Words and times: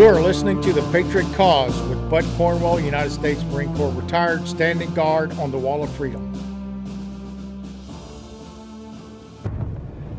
You're 0.00 0.22
listening 0.22 0.62
to 0.62 0.72
the 0.72 0.80
Patriot 0.92 1.30
Cause 1.34 1.78
with 1.82 2.08
Bud 2.08 2.24
Cornwell, 2.38 2.80
United 2.80 3.10
States 3.10 3.42
Marine 3.44 3.76
Corps 3.76 3.92
retired, 3.92 4.48
standing 4.48 4.94
guard 4.94 5.30
on 5.32 5.50
the 5.50 5.58
Wall 5.58 5.82
of 5.82 5.92
Freedom. 5.92 6.32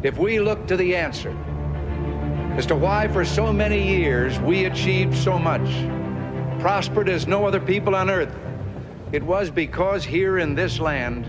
If 0.04 0.20
we 0.20 0.39
look 0.39 0.68
to 0.68 0.78
the 0.78 0.96
answer 0.96 1.36
as 2.57 2.68
to 2.68 2.75
why 2.75 3.07
for 3.07 3.25
so 3.25 3.52
many 3.52 3.97
years 3.97 4.39
we 4.41 4.65
achieved 4.65 5.18
so 5.18 5.39
much, 5.39 5.68
prospered 6.61 7.09
as 7.09 7.25
no 7.25 7.48
other 7.48 7.59
people 7.59 7.95
on 7.95 8.11
earth, 8.11 8.38
it 9.11 9.23
was 9.23 9.50
because 9.50 10.04
here 10.04 10.38
in 10.38 10.54
this 10.54 10.79
land 10.79 11.25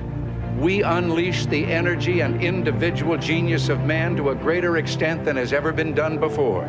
we 0.60 0.82
unleashed 0.82 1.48
the 1.48 1.64
energy 1.64 2.20
and 2.20 2.42
individual 2.42 3.16
genius 3.16 3.70
of 3.70 3.80
man 3.84 4.14
to 4.16 4.28
a 4.28 4.34
greater 4.34 4.76
extent 4.76 5.24
than 5.24 5.36
has 5.36 5.54
ever 5.54 5.72
been 5.72 5.94
done 5.94 6.18
before. 6.18 6.68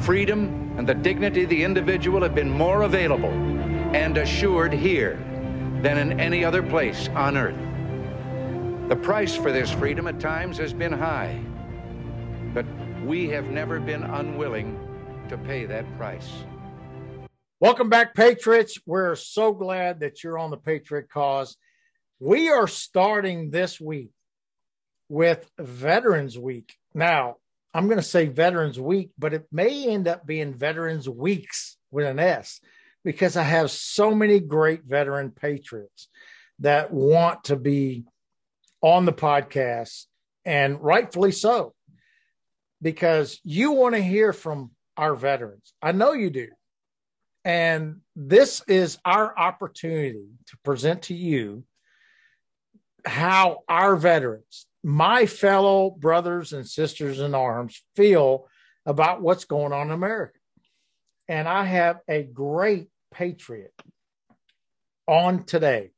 Freedom 0.00 0.61
and 0.76 0.88
the 0.88 0.94
dignity 0.94 1.44
of 1.44 1.50
the 1.50 1.62
individual 1.62 2.22
have 2.22 2.34
been 2.34 2.50
more 2.50 2.82
available 2.82 3.30
and 3.94 4.16
assured 4.16 4.72
here 4.72 5.16
than 5.82 5.98
in 5.98 6.18
any 6.18 6.44
other 6.44 6.62
place 6.62 7.08
on 7.08 7.36
earth. 7.36 7.58
The 8.88 8.96
price 8.96 9.34
for 9.34 9.52
this 9.52 9.70
freedom 9.70 10.06
at 10.06 10.20
times 10.20 10.58
has 10.58 10.72
been 10.72 10.92
high, 10.92 11.40
but 12.54 12.66
we 13.04 13.28
have 13.28 13.46
never 13.46 13.80
been 13.80 14.02
unwilling 14.02 14.78
to 15.28 15.38
pay 15.38 15.66
that 15.66 15.84
price. 15.96 16.30
Welcome 17.60 17.88
back, 17.88 18.14
Patriots. 18.14 18.78
We're 18.86 19.14
so 19.14 19.52
glad 19.52 20.00
that 20.00 20.24
you're 20.24 20.38
on 20.38 20.50
the 20.50 20.56
Patriot 20.56 21.08
cause. 21.08 21.56
We 22.18 22.48
are 22.48 22.66
starting 22.66 23.50
this 23.50 23.80
week 23.80 24.10
with 25.08 25.48
Veterans 25.58 26.38
Week. 26.38 26.74
Now, 26.94 27.36
I'm 27.74 27.86
going 27.86 27.98
to 27.98 28.02
say 28.02 28.26
Veterans 28.26 28.78
Week, 28.78 29.10
but 29.18 29.32
it 29.32 29.46
may 29.50 29.88
end 29.88 30.08
up 30.08 30.26
being 30.26 30.54
Veterans 30.54 31.08
Weeks 31.08 31.76
with 31.90 32.06
an 32.06 32.18
S 32.18 32.60
because 33.04 33.36
I 33.36 33.42
have 33.42 33.70
so 33.70 34.14
many 34.14 34.40
great 34.40 34.84
veteran 34.84 35.30
patriots 35.30 36.08
that 36.60 36.92
want 36.92 37.44
to 37.44 37.56
be 37.56 38.04
on 38.80 39.04
the 39.04 39.12
podcast, 39.12 40.06
and 40.44 40.80
rightfully 40.80 41.32
so, 41.32 41.72
because 42.80 43.40
you 43.44 43.72
want 43.72 43.94
to 43.94 44.02
hear 44.02 44.32
from 44.32 44.72
our 44.96 45.14
veterans. 45.14 45.72
I 45.80 45.92
know 45.92 46.12
you 46.12 46.30
do. 46.30 46.48
And 47.44 48.00
this 48.14 48.62
is 48.68 48.98
our 49.04 49.36
opportunity 49.36 50.26
to 50.48 50.56
present 50.64 51.02
to 51.02 51.14
you 51.14 51.64
how 53.04 53.60
our 53.68 53.96
veterans, 53.96 54.66
my 54.82 55.26
fellow 55.26 55.90
brothers 55.90 56.52
and 56.52 56.66
sisters 56.66 57.20
in 57.20 57.34
arms 57.34 57.82
feel 57.94 58.48
about 58.84 59.22
what's 59.22 59.44
going 59.44 59.72
on 59.72 59.88
in 59.88 59.92
America. 59.92 60.38
And 61.28 61.48
I 61.48 61.64
have 61.64 62.00
a 62.08 62.22
great 62.22 62.88
patriot 63.12 63.72
on 65.06 65.44
today, 65.44 65.90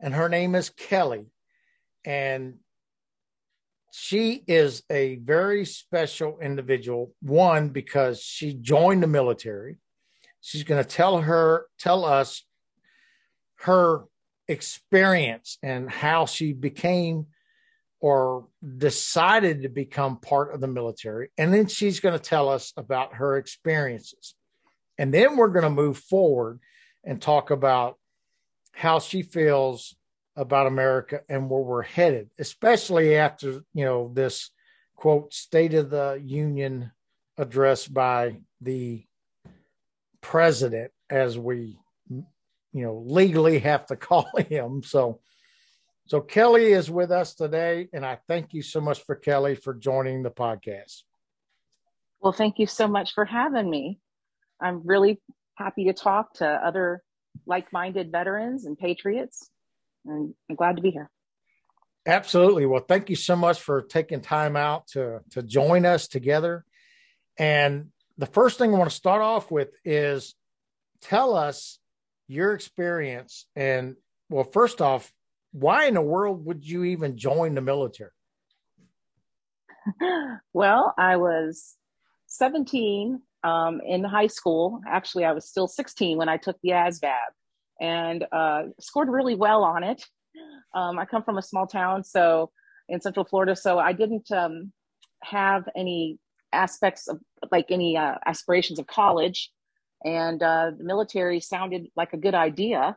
and 0.00 0.14
her 0.14 0.28
name 0.28 0.54
is 0.54 0.70
Kelly. 0.70 1.26
And 2.04 2.54
she 3.92 4.42
is 4.46 4.82
a 4.90 5.16
very 5.16 5.64
special 5.64 6.38
individual. 6.40 7.12
One, 7.20 7.70
because 7.70 8.20
she 8.20 8.54
joined 8.54 9.02
the 9.02 9.08
military. 9.08 9.78
She's 10.40 10.64
going 10.64 10.82
to 10.82 10.88
tell 10.88 11.18
her, 11.20 11.66
tell 11.78 12.04
us 12.04 12.44
her 13.60 14.04
experience 14.46 15.58
and 15.62 15.90
how 15.90 16.26
she 16.26 16.52
became 16.52 17.26
or 18.00 18.46
decided 18.76 19.62
to 19.62 19.68
become 19.68 20.20
part 20.20 20.54
of 20.54 20.60
the 20.60 20.68
military. 20.68 21.30
And 21.36 21.52
then 21.52 21.66
she's 21.66 22.00
going 22.00 22.16
to 22.16 22.24
tell 22.24 22.48
us 22.48 22.72
about 22.76 23.14
her 23.14 23.36
experiences. 23.36 24.34
And 24.98 25.12
then 25.12 25.36
we're 25.36 25.48
going 25.48 25.64
to 25.64 25.70
move 25.70 25.98
forward 25.98 26.60
and 27.04 27.20
talk 27.20 27.50
about 27.50 27.96
how 28.72 28.98
she 28.98 29.22
feels 29.22 29.96
about 30.36 30.68
America 30.68 31.20
and 31.28 31.50
where 31.50 31.60
we're 31.60 31.82
headed, 31.82 32.30
especially 32.38 33.16
after, 33.16 33.62
you 33.74 33.84
know, 33.84 34.12
this 34.14 34.50
quote, 34.94 35.32
State 35.34 35.74
of 35.74 35.90
the 35.90 36.20
Union 36.24 36.92
address 37.36 37.86
by 37.86 38.36
the 38.60 39.04
president, 40.20 40.92
as 41.10 41.38
we, 41.38 41.78
you 42.08 42.24
know, 42.72 43.02
legally 43.06 43.58
have 43.60 43.86
to 43.86 43.96
call 44.08 44.28
him. 44.48 44.82
So, 44.84 45.20
so 46.08 46.22
Kelly 46.22 46.72
is 46.72 46.90
with 46.90 47.10
us 47.10 47.34
today, 47.34 47.88
and 47.92 48.04
I 48.04 48.18
thank 48.26 48.54
you 48.54 48.62
so 48.62 48.80
much 48.80 49.04
for 49.04 49.14
Kelly 49.14 49.54
for 49.54 49.74
joining 49.74 50.22
the 50.22 50.30
podcast. 50.30 51.02
Well, 52.20 52.32
thank 52.32 52.58
you 52.58 52.66
so 52.66 52.88
much 52.88 53.12
for 53.12 53.26
having 53.26 53.68
me. 53.68 54.00
I'm 54.60 54.80
really 54.86 55.20
happy 55.54 55.84
to 55.84 55.92
talk 55.92 56.32
to 56.34 56.46
other 56.46 57.02
like-minded 57.46 58.10
veterans 58.10 58.64
and 58.64 58.78
patriots, 58.78 59.50
and 60.06 60.34
I'm 60.48 60.56
glad 60.56 60.76
to 60.76 60.82
be 60.82 60.90
here. 60.90 61.10
Absolutely. 62.06 62.64
Well, 62.64 62.84
thank 62.88 63.10
you 63.10 63.16
so 63.16 63.36
much 63.36 63.60
for 63.60 63.82
taking 63.82 64.22
time 64.22 64.56
out 64.56 64.86
to 64.88 65.20
to 65.32 65.42
join 65.42 65.84
us 65.84 66.08
together. 66.08 66.64
And 67.38 67.88
the 68.16 68.26
first 68.26 68.56
thing 68.56 68.74
I 68.74 68.78
want 68.78 68.88
to 68.88 68.96
start 68.96 69.20
off 69.20 69.50
with 69.50 69.68
is 69.84 70.34
tell 71.02 71.36
us 71.36 71.78
your 72.28 72.54
experience 72.54 73.46
and 73.54 73.96
well, 74.30 74.44
first 74.44 74.80
off, 74.80 75.12
why 75.52 75.86
in 75.86 75.94
the 75.94 76.02
world 76.02 76.44
would 76.46 76.66
you 76.66 76.84
even 76.84 77.16
join 77.16 77.54
the 77.54 77.60
military? 77.60 78.10
well, 80.52 80.94
I 80.98 81.16
was 81.16 81.76
17 82.26 83.20
um, 83.44 83.80
in 83.86 84.04
high 84.04 84.26
school. 84.26 84.80
Actually, 84.86 85.24
I 85.24 85.32
was 85.32 85.48
still 85.48 85.68
16 85.68 86.18
when 86.18 86.28
I 86.28 86.36
took 86.36 86.56
the 86.62 86.70
ASVAB 86.70 87.14
and 87.80 88.26
uh, 88.32 88.64
scored 88.80 89.08
really 89.08 89.34
well 89.34 89.62
on 89.62 89.84
it. 89.84 90.04
Um, 90.74 90.98
I 90.98 91.04
come 91.06 91.22
from 91.22 91.38
a 91.38 91.42
small 91.42 91.66
town, 91.66 92.04
so 92.04 92.50
in 92.88 93.00
Central 93.00 93.24
Florida, 93.24 93.56
so 93.56 93.78
I 93.78 93.92
didn't 93.92 94.30
um, 94.30 94.72
have 95.22 95.68
any 95.76 96.18
aspects 96.52 97.08
of 97.08 97.20
like 97.50 97.70
any 97.70 97.96
uh, 97.96 98.14
aspirations 98.26 98.78
of 98.78 98.86
college, 98.86 99.50
and 100.04 100.42
uh, 100.42 100.72
the 100.76 100.84
military 100.84 101.40
sounded 101.40 101.88
like 101.96 102.12
a 102.12 102.16
good 102.16 102.34
idea 102.34 102.96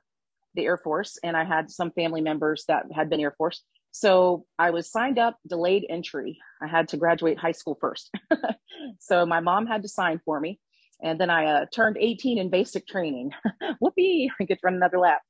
the 0.55 0.65
Air 0.65 0.77
Force, 0.77 1.17
and 1.23 1.35
I 1.37 1.43
had 1.43 1.69
some 1.69 1.91
family 1.91 2.21
members 2.21 2.65
that 2.67 2.85
had 2.93 3.09
been 3.09 3.19
Air 3.19 3.35
Force. 3.37 3.63
So 3.91 4.45
I 4.57 4.71
was 4.71 4.89
signed 4.89 5.19
up, 5.19 5.37
delayed 5.47 5.85
entry. 5.89 6.39
I 6.61 6.67
had 6.67 6.87
to 6.89 6.97
graduate 6.97 7.37
high 7.37 7.51
school 7.51 7.77
first. 7.79 8.09
so 8.99 9.25
my 9.25 9.41
mom 9.41 9.65
had 9.65 9.81
to 9.83 9.89
sign 9.89 10.21
for 10.23 10.39
me. 10.39 10.59
And 11.03 11.19
then 11.19 11.29
I 11.29 11.45
uh, 11.45 11.65
turned 11.73 11.97
18 11.99 12.37
in 12.37 12.49
basic 12.49 12.87
training. 12.87 13.31
Whoopee, 13.81 14.31
I 14.39 14.43
get 14.45 14.59
to 14.59 14.65
run 14.65 14.75
another 14.75 14.99
lap. 14.99 15.21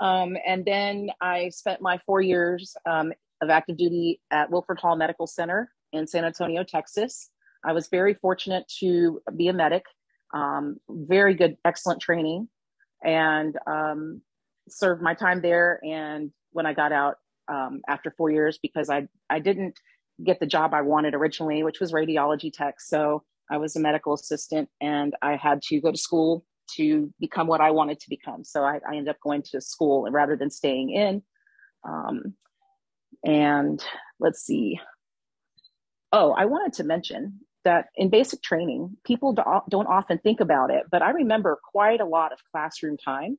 Um, 0.00 0.36
and 0.46 0.64
then 0.64 1.10
I 1.20 1.50
spent 1.50 1.80
my 1.80 1.98
four 2.06 2.20
years 2.20 2.76
um, 2.86 3.12
of 3.40 3.50
active 3.50 3.76
duty 3.76 4.20
at 4.30 4.50
Wilford 4.50 4.78
Hall 4.78 4.96
Medical 4.96 5.26
Center 5.26 5.70
in 5.92 6.06
San 6.06 6.24
Antonio, 6.24 6.64
Texas. 6.64 7.30
I 7.64 7.72
was 7.72 7.88
very 7.88 8.14
fortunate 8.14 8.64
to 8.80 9.20
be 9.36 9.48
a 9.48 9.52
medic, 9.52 9.84
um, 10.32 10.76
very 10.88 11.34
good, 11.34 11.56
excellent 11.64 12.00
training. 12.00 12.48
And 13.04 13.56
um, 13.66 14.22
served 14.70 15.02
my 15.02 15.14
time 15.14 15.40
there. 15.40 15.80
And 15.84 16.30
when 16.52 16.66
I 16.66 16.74
got 16.74 16.92
out 16.92 17.16
um, 17.48 17.80
after 17.88 18.12
four 18.16 18.30
years, 18.30 18.58
because 18.60 18.90
I 18.90 19.08
I 19.30 19.38
didn't 19.38 19.78
get 20.24 20.40
the 20.40 20.46
job 20.46 20.74
I 20.74 20.82
wanted 20.82 21.14
originally, 21.14 21.62
which 21.62 21.80
was 21.80 21.92
radiology 21.92 22.52
tech. 22.52 22.80
So 22.80 23.22
I 23.50 23.58
was 23.58 23.76
a 23.76 23.80
medical 23.80 24.14
assistant, 24.14 24.68
and 24.80 25.14
I 25.22 25.36
had 25.36 25.62
to 25.62 25.80
go 25.80 25.90
to 25.90 25.98
school 25.98 26.44
to 26.76 27.12
become 27.18 27.46
what 27.46 27.60
I 27.60 27.70
wanted 27.70 27.98
to 28.00 28.10
become. 28.10 28.44
So 28.44 28.62
I, 28.62 28.80
I 28.88 28.96
ended 28.96 29.08
up 29.08 29.20
going 29.22 29.42
to 29.52 29.60
school 29.60 30.06
rather 30.10 30.36
than 30.36 30.50
staying 30.50 30.90
in. 30.90 31.22
Um, 31.88 32.34
and 33.24 33.82
let's 34.20 34.44
see. 34.44 34.78
Oh, 36.12 36.32
I 36.32 36.44
wanted 36.44 36.74
to 36.74 36.84
mention 36.84 37.40
that 37.64 37.86
in 37.96 38.10
basic 38.10 38.42
training, 38.42 38.96
people 39.04 39.32
don't 39.32 39.86
often 39.86 40.18
think 40.18 40.40
about 40.40 40.70
it, 40.70 40.84
but 40.90 41.02
I 41.02 41.10
remember 41.10 41.58
quite 41.72 42.00
a 42.00 42.06
lot 42.06 42.32
of 42.32 42.38
classroom 42.50 42.96
time 42.96 43.38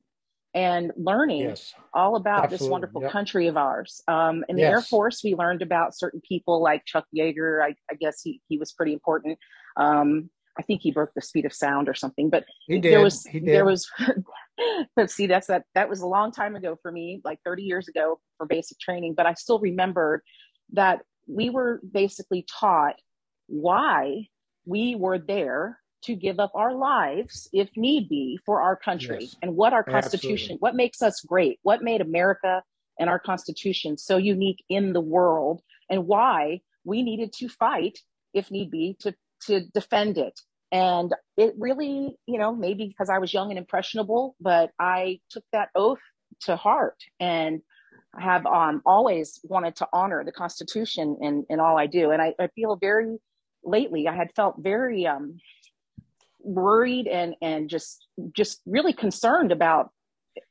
and 0.54 0.90
learning 0.96 1.42
yes, 1.42 1.72
all 1.94 2.16
about 2.16 2.44
absolutely. 2.44 2.66
this 2.66 2.70
wonderful 2.70 3.02
yep. 3.02 3.10
country 3.12 3.46
of 3.46 3.56
ours. 3.56 4.02
Um, 4.08 4.44
in 4.48 4.56
the 4.56 4.62
yes. 4.62 4.72
Air 4.72 4.80
Force, 4.82 5.22
we 5.22 5.34
learned 5.34 5.62
about 5.62 5.96
certain 5.96 6.20
people 6.26 6.60
like 6.62 6.84
Chuck 6.84 7.06
Yeager. 7.16 7.62
I, 7.62 7.74
I 7.90 7.94
guess 7.94 8.20
he, 8.22 8.40
he 8.48 8.58
was 8.58 8.72
pretty 8.72 8.92
important. 8.92 9.38
Um, 9.76 10.30
I 10.58 10.62
think 10.62 10.82
he 10.82 10.90
broke 10.90 11.14
the 11.14 11.22
speed 11.22 11.46
of 11.46 11.52
sound 11.52 11.88
or 11.88 11.94
something, 11.94 12.28
but 12.28 12.44
there 12.68 13.00
was, 13.00 13.26
there 13.32 13.64
was, 13.64 13.88
but 14.96 15.10
see, 15.10 15.26
that's 15.26 15.46
that, 15.46 15.62
that 15.74 15.88
was 15.88 16.00
a 16.00 16.06
long 16.06 16.32
time 16.32 16.56
ago 16.56 16.76
for 16.82 16.90
me, 16.90 17.20
like 17.24 17.38
30 17.44 17.62
years 17.62 17.86
ago 17.86 18.18
for 18.36 18.46
basic 18.46 18.78
training, 18.80 19.14
but 19.16 19.26
I 19.26 19.34
still 19.34 19.60
remembered 19.60 20.22
that 20.72 21.02
we 21.28 21.50
were 21.50 21.80
basically 21.90 22.44
taught 22.60 22.96
why 23.46 24.26
we 24.66 24.96
were 24.96 25.18
there 25.18 25.78
to 26.02 26.14
give 26.14 26.40
up 26.40 26.50
our 26.54 26.74
lives 26.74 27.48
if 27.52 27.68
need 27.76 28.08
be 28.08 28.38
for 28.44 28.60
our 28.60 28.76
country 28.76 29.18
yes. 29.22 29.36
and 29.42 29.56
what 29.56 29.72
our 29.72 29.84
constitution 29.84 30.54
Absolutely. 30.54 30.58
what 30.58 30.74
makes 30.74 31.02
us 31.02 31.20
great 31.20 31.58
what 31.62 31.82
made 31.82 32.00
america 32.00 32.62
and 32.98 33.10
our 33.10 33.18
constitution 33.18 33.96
so 33.96 34.16
unique 34.16 34.62
in 34.68 34.92
the 34.92 35.00
world 35.00 35.62
and 35.88 36.06
why 36.06 36.60
we 36.84 37.02
needed 37.02 37.32
to 37.32 37.48
fight 37.48 37.98
if 38.34 38.50
need 38.50 38.70
be 38.70 38.96
to 39.00 39.14
to 39.46 39.60
defend 39.74 40.18
it 40.18 40.38
And 40.72 41.14
it 41.36 41.54
really, 41.58 42.16
you 42.26 42.38
know, 42.38 42.54
maybe 42.54 42.86
because 42.86 43.10
I 43.10 43.18
was 43.18 43.32
young 43.32 43.50
and 43.50 43.58
impressionable, 43.58 44.36
but 44.40 44.70
I 44.78 45.20
took 45.30 45.44
that 45.52 45.70
oath 45.74 45.98
to 46.42 46.56
heart 46.56 46.96
and 47.18 47.60
have 48.16 48.46
um, 48.46 48.82
always 48.86 49.40
wanted 49.44 49.76
to 49.76 49.88
honor 49.92 50.24
the 50.24 50.32
Constitution 50.32 51.18
in, 51.20 51.44
in 51.48 51.60
all 51.60 51.76
I 51.78 51.86
do. 51.86 52.10
And 52.10 52.22
I, 52.22 52.34
I 52.38 52.48
feel 52.48 52.76
very 52.76 53.18
lately, 53.64 54.06
I 54.06 54.14
had 54.14 54.30
felt 54.34 54.56
very 54.58 55.06
um, 55.06 55.38
worried 56.42 57.06
and, 57.06 57.34
and 57.40 57.68
just, 57.68 58.06
just 58.34 58.60
really 58.66 58.92
concerned 58.92 59.52
about 59.52 59.90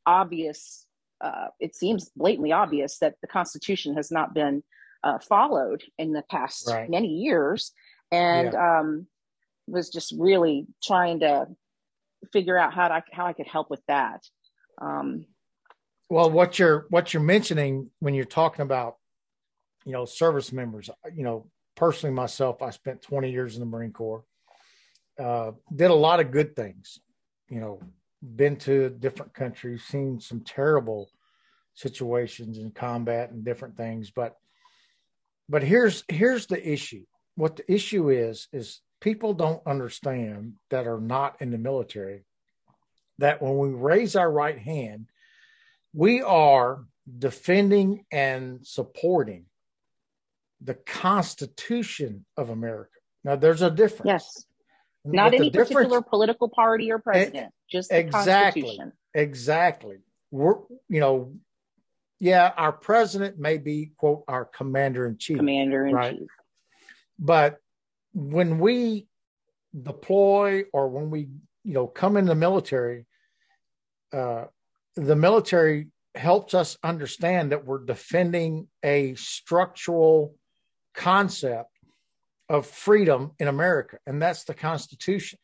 obvious, 0.05 0.85
uh, 1.21 1.47
it 1.59 1.75
seems 1.75 2.09
blatantly 2.15 2.51
obvious 2.51 2.99
that 2.99 3.15
the 3.21 3.27
Constitution 3.27 3.95
has 3.95 4.11
not 4.11 4.33
been 4.33 4.63
uh, 5.03 5.19
followed 5.19 5.83
in 5.97 6.13
the 6.13 6.23
past 6.29 6.67
right. 6.67 6.89
many 6.89 7.07
years. 7.07 7.71
And 8.11 8.53
yeah. 8.53 8.79
um, 8.79 9.07
was 9.67 9.89
just 9.89 10.13
really 10.17 10.65
trying 10.83 11.19
to 11.19 11.47
figure 12.33 12.57
out 12.57 12.73
how 12.73 12.87
to, 12.87 13.03
how 13.11 13.25
I 13.25 13.33
could 13.33 13.47
help 13.47 13.69
with 13.69 13.81
that. 13.87 14.21
Um, 14.81 15.25
well, 16.09 16.29
what 16.29 16.57
you're 16.57 16.87
what 16.89 17.13
you're 17.13 17.21
mentioning 17.21 17.91
when 17.99 18.13
you're 18.13 18.25
talking 18.25 18.63
about, 18.63 18.95
you 19.85 19.91
know, 19.91 20.05
service 20.05 20.51
members, 20.51 20.89
you 21.13 21.23
know, 21.23 21.47
personally 21.75 22.13
myself, 22.13 22.61
I 22.61 22.71
spent 22.71 23.01
20 23.03 23.31
years 23.31 23.55
in 23.55 23.59
the 23.59 23.65
Marine 23.65 23.91
Corps. 23.91 24.23
Uh, 25.19 25.51
did 25.75 25.91
a 25.91 25.95
lot 25.95 26.19
of 26.19 26.31
good 26.31 26.55
things, 26.55 26.99
you 27.49 27.59
know, 27.59 27.81
been 28.35 28.55
to 28.55 28.89
different 28.89 29.33
countries, 29.33 29.83
seen 29.83 30.19
some 30.19 30.41
terrible 30.41 31.09
situations 31.73 32.57
in 32.57 32.71
combat 32.71 33.31
and 33.31 33.43
different 33.43 33.75
things, 33.75 34.11
but 34.11 34.35
but 35.49 35.63
here's 35.63 36.03
here's 36.07 36.45
the 36.45 36.69
issue. 36.73 37.03
What 37.35 37.57
the 37.57 37.71
issue 37.71 38.09
is 38.09 38.47
is 38.53 38.81
people 39.01 39.33
don't 39.33 39.65
understand 39.65 40.53
that 40.69 40.87
are 40.87 40.99
not 41.01 41.37
in 41.41 41.51
the 41.51 41.57
military 41.57 42.23
that 43.19 43.41
when 43.41 43.57
we 43.57 43.69
raise 43.69 44.15
our 44.15 44.31
right 44.31 44.57
hand, 44.57 45.07
we 45.93 46.21
are 46.21 46.85
defending 47.17 48.05
and 48.11 48.65
supporting 48.65 49.45
the 50.61 50.73
Constitution 50.73 52.25
of 52.37 52.49
America. 52.49 52.91
Now, 53.23 53.35
there's 53.35 53.61
a 53.61 53.69
difference. 53.69 54.05
Yes. 54.05 54.45
Not 55.05 55.33
any 55.33 55.49
particular 55.49 56.01
political 56.01 56.49
party 56.49 56.91
or 56.91 56.99
president, 56.99 57.53
just 57.69 57.91
exactly, 57.91 58.61
Constitution. 58.61 58.93
Exactly. 59.13 59.97
We're, 60.31 60.55
you 60.87 60.99
know, 60.99 61.33
yeah, 62.19 62.51
our 62.57 62.73
president 62.73 63.39
may 63.39 63.57
be, 63.57 63.91
quote, 63.97 64.23
our 64.27 64.45
commander 64.45 65.07
in 65.07 65.17
chief. 65.17 65.37
Commander 65.37 65.87
in 65.87 65.95
right? 65.95 66.17
chief. 66.17 66.27
But 67.17 67.57
when 68.13 68.59
we 68.59 69.07
deploy 69.81 70.65
or 70.73 70.89
when 70.89 71.09
we, 71.09 71.29
you 71.63 71.73
know, 71.73 71.87
come 71.87 72.17
in 72.17 72.25
the 72.25 72.35
military, 72.35 73.05
uh, 74.11 74.45
the 74.95 75.15
military 75.15 75.87
helps 76.15 76.53
us 76.53 76.77
understand 76.83 77.51
that 77.51 77.65
we're 77.65 77.85
defending 77.85 78.67
a 78.83 79.15
structural 79.15 80.35
concept 80.93 81.69
of 82.49 82.65
freedom 82.65 83.31
in 83.39 83.47
America, 83.47 83.99
and 84.05 84.21
that's 84.21 84.43
the 84.45 84.53
Constitution. 84.53 85.39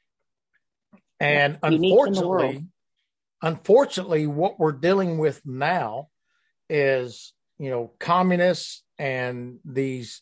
And 1.19 1.59
unfortunately, 1.63 2.65
unfortunately, 3.41 4.27
what 4.27 4.59
we're 4.59 4.71
dealing 4.71 5.17
with 5.17 5.41
now 5.45 6.07
is, 6.69 7.33
you 7.59 7.69
know, 7.69 7.93
communists 7.99 8.83
and 8.97 9.59
these 9.63 10.21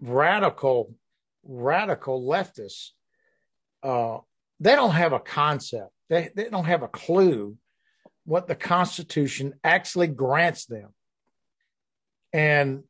radical, 0.00 0.94
radical 1.44 2.22
leftists. 2.22 2.90
Uh, 3.82 4.18
they 4.60 4.74
don't 4.74 4.90
have 4.90 5.12
a 5.12 5.20
concept. 5.20 5.90
They, 6.10 6.30
they 6.34 6.48
don't 6.50 6.64
have 6.64 6.82
a 6.82 6.88
clue 6.88 7.56
what 8.24 8.46
the 8.46 8.54
Constitution 8.54 9.54
actually 9.62 10.08
grants 10.08 10.66
them. 10.66 10.92
And 12.32 12.82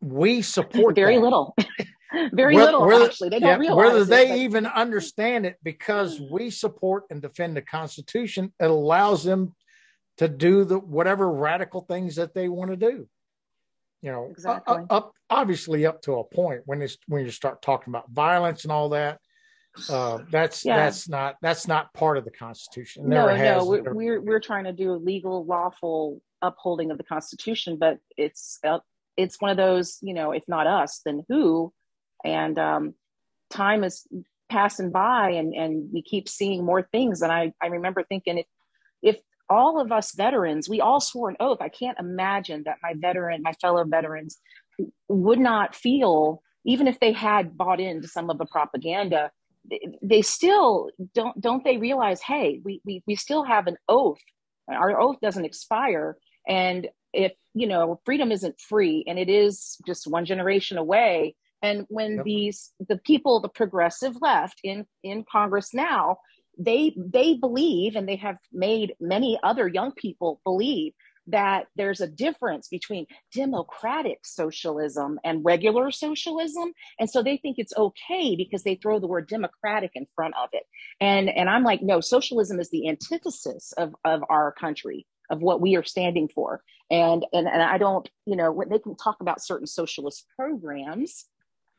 we 0.00 0.42
support 0.42 0.94
very 0.96 1.16
that. 1.16 1.22
little. 1.22 1.56
very 2.32 2.54
whether, 2.54 2.72
little, 2.72 2.86
whether, 2.86 3.04
actually. 3.04 3.30
They 3.30 3.40
don't 3.40 3.50
yeah, 3.50 3.56
realize 3.56 3.76
whether 3.76 4.02
it, 4.02 4.08
they 4.08 4.28
but... 4.28 4.38
even 4.38 4.66
understand 4.66 5.46
it 5.46 5.56
because 5.62 6.20
we 6.20 6.50
support 6.50 7.04
and 7.10 7.20
defend 7.20 7.56
the 7.56 7.62
Constitution, 7.62 8.52
it 8.60 8.70
allows 8.70 9.24
them 9.24 9.54
to 10.18 10.28
do 10.28 10.64
the 10.64 10.78
whatever 10.78 11.30
radical 11.30 11.82
things 11.82 12.16
that 12.16 12.34
they 12.34 12.48
want 12.48 12.70
to 12.70 12.76
do. 12.76 13.08
You 14.02 14.10
know, 14.10 14.28
exactly. 14.30 14.76
up, 14.76 14.86
up 14.90 15.12
obviously 15.30 15.86
up 15.86 16.02
to 16.02 16.14
a 16.14 16.24
point 16.24 16.62
when 16.66 16.82
it's 16.82 16.96
when 17.06 17.24
you 17.24 17.30
start 17.30 17.62
talking 17.62 17.92
about 17.92 18.10
violence 18.10 18.64
and 18.64 18.72
all 18.72 18.88
that 18.90 19.20
uh, 19.88 20.18
that's 20.30 20.64
yeah. 20.64 20.76
that's 20.76 21.08
not 21.08 21.36
that's 21.40 21.66
not 21.66 21.92
part 21.94 22.18
of 22.18 22.24
the 22.24 22.30
Constitution. 22.30 23.08
no, 23.08 23.34
no, 23.34 23.64
we're, 23.64 23.94
we're, 23.94 24.20
we're 24.20 24.40
trying 24.40 24.64
to 24.64 24.72
do 24.72 24.92
a 24.92 24.96
legal, 24.96 25.44
lawful 25.44 26.20
upholding 26.42 26.90
of 26.90 26.98
the 26.98 27.04
Constitution, 27.04 27.78
but 27.78 27.98
it's 28.16 28.58
uh, 28.64 28.80
it's 29.16 29.40
one 29.40 29.50
of 29.50 29.56
those, 29.56 29.98
you 30.02 30.14
know, 30.14 30.32
if 30.32 30.44
not 30.46 30.66
us, 30.66 31.00
then 31.04 31.24
who? 31.28 31.72
And 32.24 32.58
um, 32.58 32.94
time 33.50 33.84
is 33.84 34.06
passing 34.50 34.90
by, 34.90 35.30
and 35.30 35.54
and 35.54 35.88
we 35.92 36.02
keep 36.02 36.28
seeing 36.28 36.64
more 36.64 36.82
things. 36.82 37.22
And 37.22 37.32
I 37.32 37.52
I 37.62 37.68
remember 37.68 38.02
thinking 38.02 38.38
if 38.38 38.46
if 39.02 39.16
all 39.48 39.80
of 39.80 39.92
us 39.92 40.14
veterans, 40.14 40.68
we 40.68 40.80
all 40.80 41.00
swore 41.00 41.28
an 41.28 41.36
oath. 41.40 41.58
I 41.60 41.68
can't 41.68 41.98
imagine 41.98 42.62
that 42.64 42.78
my 42.82 42.94
veteran, 42.96 43.42
my 43.42 43.52
fellow 43.60 43.84
veterans, 43.84 44.38
would 45.08 45.38
not 45.38 45.74
feel 45.74 46.42
even 46.64 46.86
if 46.86 47.00
they 47.00 47.12
had 47.12 47.56
bought 47.56 47.80
into 47.80 48.08
some 48.08 48.30
of 48.30 48.38
the 48.38 48.46
propaganda 48.46 49.30
they 50.02 50.22
still 50.22 50.90
don't 51.14 51.40
don't 51.40 51.64
they 51.64 51.76
realize 51.76 52.20
hey 52.20 52.60
we, 52.64 52.80
we 52.84 53.02
we 53.06 53.14
still 53.14 53.44
have 53.44 53.66
an 53.66 53.76
oath 53.88 54.18
our 54.68 55.00
oath 55.00 55.16
doesn't 55.20 55.44
expire 55.44 56.16
and 56.48 56.88
if 57.12 57.32
you 57.54 57.66
know 57.66 58.00
freedom 58.04 58.32
isn't 58.32 58.60
free 58.60 59.04
and 59.06 59.18
it 59.18 59.28
is 59.28 59.76
just 59.86 60.06
one 60.06 60.24
generation 60.24 60.78
away 60.78 61.34
and 61.62 61.86
when 61.88 62.16
yep. 62.16 62.24
these 62.24 62.72
the 62.88 62.98
people 62.98 63.40
the 63.40 63.48
progressive 63.48 64.16
left 64.20 64.60
in 64.62 64.86
in 65.02 65.24
congress 65.30 65.72
now 65.72 66.18
they 66.58 66.94
they 66.96 67.34
believe 67.34 67.96
and 67.96 68.08
they 68.08 68.16
have 68.16 68.36
made 68.52 68.94
many 69.00 69.38
other 69.42 69.66
young 69.66 69.92
people 69.92 70.40
believe 70.44 70.92
that 71.28 71.66
there's 71.76 72.00
a 72.00 72.08
difference 72.08 72.68
between 72.68 73.06
democratic 73.32 74.18
socialism 74.24 75.20
and 75.24 75.44
regular 75.44 75.90
socialism. 75.90 76.72
And 76.98 77.08
so 77.08 77.22
they 77.22 77.36
think 77.36 77.58
it's 77.58 77.76
okay 77.76 78.34
because 78.36 78.64
they 78.64 78.74
throw 78.74 78.98
the 78.98 79.06
word 79.06 79.28
democratic 79.28 79.92
in 79.94 80.06
front 80.16 80.34
of 80.36 80.48
it. 80.52 80.64
And 81.00 81.28
and 81.28 81.48
i'm 81.48 81.64
like 81.64 81.82
no 81.82 82.00
socialism 82.00 82.60
is 82.60 82.70
the 82.70 82.88
antithesis 82.88 83.72
of 83.72 83.94
of 84.04 84.22
our 84.28 84.52
country 84.52 85.06
of 85.30 85.40
what 85.40 85.60
we 85.60 85.76
are 85.76 85.84
standing 85.84 86.28
for. 86.28 86.62
And 86.90 87.24
and, 87.32 87.46
and 87.46 87.62
i 87.62 87.78
don't 87.78 88.08
you 88.26 88.36
know 88.36 88.50
when 88.52 88.68
they 88.68 88.78
can 88.78 88.96
talk 88.96 89.18
about 89.20 89.42
certain 89.42 89.66
socialist 89.66 90.26
programs 90.36 91.26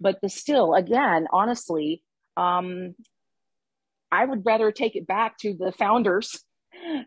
but 0.03 0.19
the 0.21 0.29
still 0.29 0.73
again 0.73 1.27
honestly 1.31 2.03
um 2.37 2.93
i 4.11 4.23
would 4.23 4.45
rather 4.45 4.71
take 4.71 4.95
it 4.95 5.07
back 5.07 5.37
to 5.37 5.55
the 5.57 5.71
founders 5.71 6.43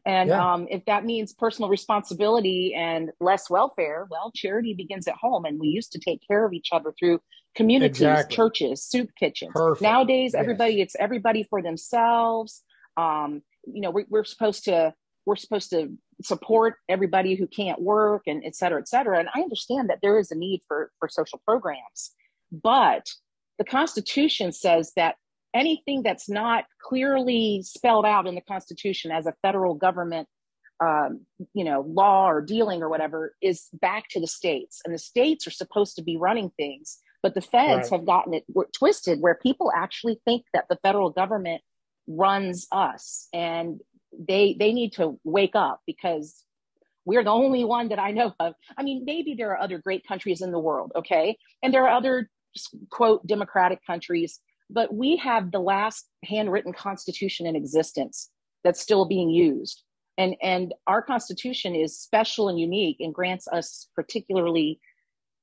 and 0.05 0.31
yeah. 0.31 0.55
um, 0.55 0.67
if 0.71 0.85
that 0.87 1.05
means 1.05 1.33
personal 1.33 1.69
responsibility 1.69 2.75
and 2.77 3.11
less 3.21 3.51
welfare, 3.51 4.07
well, 4.11 4.33
charity 4.35 4.75
begins 4.75 5.07
at 5.09 5.15
home. 5.21 5.45
And 5.45 5.59
we 5.61 5.69
used 5.69 5.93
to 5.93 5.99
take 5.99 6.21
care 6.27 6.47
of 6.47 6.53
each 6.53 6.69
other 6.73 6.95
through 6.99 7.21
communities, 7.55 8.01
exactly. 8.01 8.37
churches, 8.37 8.85
soup 8.85 9.11
kitchens. 9.19 9.53
Perfect. 9.55 9.83
Nowadays, 9.83 10.33
yes. 10.35 10.41
everybody, 10.41 10.81
it's 10.81 10.97
everybody 10.99 11.47
for 11.49 11.63
themselves. 11.63 12.63
Um, 12.97 13.43
you 13.67 13.81
know, 13.81 13.91
we, 13.91 14.05
we're 14.09 14.25
supposed 14.25 14.65
to, 14.65 14.95
we're 15.27 15.37
supposed 15.37 15.71
to 15.71 15.93
support 16.23 16.77
everybody 16.89 17.35
who 17.35 17.47
can't 17.47 17.81
work 17.81 18.23
and 18.27 18.43
et 18.45 18.55
cetera, 18.55 18.81
et 18.81 18.89
cetera. 18.89 19.19
And 19.19 19.29
I 19.35 19.41
understand 19.41 19.91
that 19.91 19.99
there 20.03 20.19
is 20.19 20.31
a 20.31 20.37
need 20.37 20.63
for, 20.69 20.91
for 20.99 21.09
social 21.09 21.41
programs, 21.45 22.13
but 22.51 23.07
the 23.59 23.65
Constitution 23.65 24.53
says 24.53 24.93
that 24.97 25.17
anything 25.55 26.03
that's 26.03 26.29
not 26.29 26.65
clearly 26.83 27.63
spelled 27.65 28.05
out 28.05 28.27
in 28.27 28.35
the 28.35 28.41
Constitution 28.43 29.11
as 29.11 29.27
a 29.27 29.35
federal 29.43 29.75
government, 29.75 30.29
um, 30.81 31.23
you 31.55 31.65
know, 31.65 31.81
law 31.89 32.29
or 32.29 32.43
dealing 32.43 32.83
or 32.83 32.89
whatever 32.89 33.35
is 33.41 33.69
back 33.73 34.09
to 34.11 34.21
the 34.21 34.27
states, 34.27 34.83
and 34.85 34.95
the 34.95 34.99
states 34.99 35.47
are 35.47 35.53
supposed 35.53 35.97
to 35.97 36.03
be 36.03 36.17
running 36.17 36.51
things, 36.59 36.99
but 37.23 37.35
the 37.35 37.41
feds 37.41 37.91
right. 37.91 37.99
have 37.99 38.07
gotten 38.07 38.35
it 38.35 38.45
twisted 38.77 39.21
where 39.21 39.35
people 39.35 39.73
actually 39.75 40.21
think 40.25 40.45
that 40.53 40.67
the 40.69 40.79
federal 40.83 41.11
government 41.11 41.63
runs 42.07 42.67
us, 42.71 43.29
and 43.33 43.81
they 44.19 44.55
they 44.59 44.73
need 44.73 44.93
to 44.93 45.19
wake 45.25 45.55
up 45.57 45.81
because 45.87 46.45
we're 47.07 47.25
the 47.25 47.31
only 47.31 47.65
one 47.65 47.89
that 47.89 47.99
I 47.99 48.11
know 48.11 48.35
of. 48.39 48.55
I 48.77 48.83
mean, 48.83 49.05
maybe 49.07 49.35
there 49.35 49.53
are 49.53 49.61
other 49.61 49.79
great 49.79 50.07
countries 50.07 50.43
in 50.43 50.51
the 50.51 50.59
world, 50.59 50.93
okay, 50.95 51.39
and 51.63 51.73
there 51.73 51.85
are 51.85 51.97
other 51.97 52.29
quote 52.91 53.27
democratic 53.27 53.81
countries 53.87 54.41
but 54.69 54.93
we 54.93 55.17
have 55.17 55.53
the 55.53 55.61
last 55.61 56.07
handwritten 56.25 56.73
constitution 56.73 57.47
in 57.47 57.55
existence 57.55 58.31
that's 58.65 58.81
still 58.81 59.05
being 59.05 59.31
used 59.31 59.83
and 60.19 60.37
and 60.43 60.75
our 60.87 61.03
constitution 61.03 61.75
is 61.75 61.99
special 61.99 62.49
and 62.49 62.59
unique 62.59 62.97
and 63.01 63.15
grants 63.15 63.47
us 63.49 63.89
particularly 63.95 64.81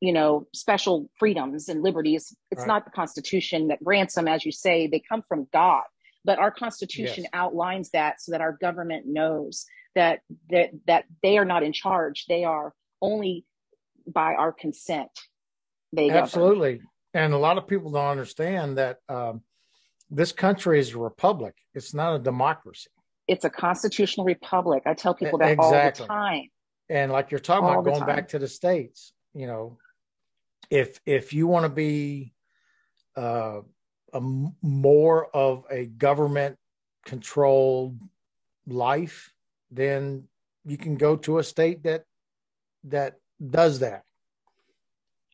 you 0.01 0.11
know 0.11 0.45
special 0.53 1.09
freedoms 1.17 1.69
and 1.69 1.81
liberties 1.81 2.35
it's 2.51 2.59
right. 2.59 2.67
not 2.67 2.85
the 2.85 2.91
constitution 2.91 3.67
that 3.67 3.83
grants 3.83 4.15
them 4.15 4.27
as 4.27 4.45
you 4.45 4.51
say 4.51 4.87
they 4.87 5.01
come 5.07 5.23
from 5.27 5.47
god 5.53 5.83
but 6.25 6.39
our 6.39 6.51
constitution 6.51 7.23
yes. 7.23 7.31
outlines 7.33 7.89
that 7.91 8.21
so 8.21 8.31
that 8.31 8.41
our 8.41 8.53
government 8.53 9.05
knows 9.07 9.65
that 9.95 10.19
that 10.49 10.71
that 10.87 11.05
they 11.21 11.37
are 11.37 11.45
not 11.45 11.63
in 11.63 11.73
charge 11.73 12.25
they 12.27 12.43
are 12.43 12.73
only 13.01 13.45
by 14.07 14.33
our 14.33 14.51
consent 14.51 15.09
they 15.93 16.09
absolutely 16.09 16.73
govern. 16.73 16.87
And 17.13 17.33
a 17.33 17.37
lot 17.37 17.57
of 17.57 17.67
people 17.67 17.91
don't 17.91 18.05
understand 18.05 18.77
that 18.77 18.97
um, 19.09 19.41
this 20.09 20.31
country 20.31 20.79
is 20.79 20.93
a 20.93 20.97
republic 20.97 21.55
it's 21.73 21.93
not 21.93 22.15
a 22.15 22.19
democracy 22.19 22.89
it's 23.27 23.45
a 23.45 23.49
constitutional 23.49 24.25
republic 24.25 24.83
i 24.85 24.93
tell 24.93 25.13
people 25.13 25.39
that 25.39 25.51
exactly. 25.51 26.07
all 26.07 26.07
the 26.07 26.13
time 26.13 26.49
and 26.89 27.11
like 27.11 27.31
you're 27.31 27.39
talking 27.39 27.65
all 27.65 27.79
about 27.79 27.85
going 27.85 27.99
time. 27.99 28.07
back 28.07 28.27
to 28.29 28.39
the 28.39 28.47
states 28.47 29.13
you 29.33 29.47
know 29.47 29.77
if 30.69 30.99
if 31.05 31.33
you 31.33 31.47
want 31.47 31.63
to 31.63 31.69
be 31.69 32.33
uh, 33.15 33.61
a 34.13 34.19
more 34.61 35.27
of 35.35 35.65
a 35.69 35.85
government 35.85 36.57
controlled 37.05 37.99
life, 38.67 39.33
then 39.71 40.23
you 40.65 40.77
can 40.77 40.95
go 40.95 41.15
to 41.17 41.39
a 41.39 41.43
state 41.43 41.83
that 41.83 42.05
that 42.85 43.15
does 43.49 43.79
that. 43.79 44.03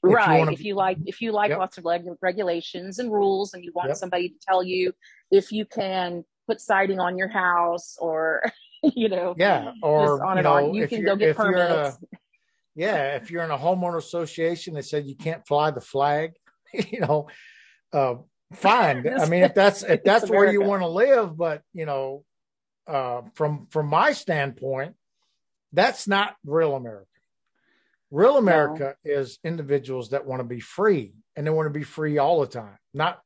Right. 0.02 0.42
If 0.42 0.48
you, 0.48 0.54
if 0.54 0.64
you 0.64 0.76
like, 0.76 0.98
if 1.06 1.22
you 1.22 1.32
like 1.32 1.50
yep. 1.50 1.60
lots 1.60 1.78
of 1.78 1.86
regulations 2.22 3.00
and 3.00 3.12
rules, 3.12 3.54
and 3.54 3.64
you 3.64 3.72
want 3.74 3.90
yep. 3.90 3.98
somebody 3.98 4.30
to 4.30 4.36
tell 4.42 4.64
you 4.64 4.94
if 5.32 5.52
you 5.52 5.66
can 5.66 6.24
put 6.48 6.62
siding 6.62 7.00
on 7.00 7.18
your 7.18 7.28
house, 7.28 7.98
or 8.00 8.44
you 8.84 9.10
know, 9.10 9.36
yeah, 9.38 9.74
or 9.84 10.26
on 10.26 10.38
and 10.38 10.46
know, 10.46 10.54
on, 10.54 10.74
you 10.74 10.88
can 10.88 11.04
go 11.04 11.16
get 11.16 11.36
permits. 11.36 11.98
A, 11.98 12.18
yeah, 12.76 13.16
if 13.16 13.30
you're 13.30 13.44
in 13.44 13.52
a 13.52 13.58
homeowner 13.58 13.98
association 13.98 14.76
that 14.76 14.86
said 14.86 15.06
you 15.06 15.16
can't 15.16 15.46
fly 15.46 15.72
the 15.72 15.82
flag, 15.82 16.34
you 16.74 17.02
know, 17.02 17.28
uh, 17.92 18.16
fine. 18.54 19.08
I 19.08 19.28
mean, 19.28 19.44
if 19.44 19.54
that's 19.54 19.84
if 19.84 20.04
that's 20.04 20.30
where 20.30 20.52
you 20.52 20.62
want 20.62 20.82
to 20.82 20.88
live, 20.88 21.38
but 21.38 21.62
you 21.74 21.86
know, 21.86 22.24
uh, 22.88 23.24
from 23.34 23.68
from 23.70 23.88
my 23.88 24.14
standpoint, 24.14 24.96
that's 25.74 26.08
not 26.08 26.36
real 26.46 26.76
America. 26.76 27.09
Real 28.12 28.38
America 28.38 28.96
no. 29.04 29.12
is 29.12 29.38
individuals 29.44 30.10
that 30.10 30.26
want 30.26 30.40
to 30.40 30.44
be 30.44 30.60
free 30.60 31.14
and 31.36 31.46
they 31.46 31.52
want 31.52 31.68
to 31.68 31.78
be 31.78 31.84
free 31.84 32.18
all 32.18 32.42
the 32.42 32.48
time, 32.48 32.78
not 32.94 33.20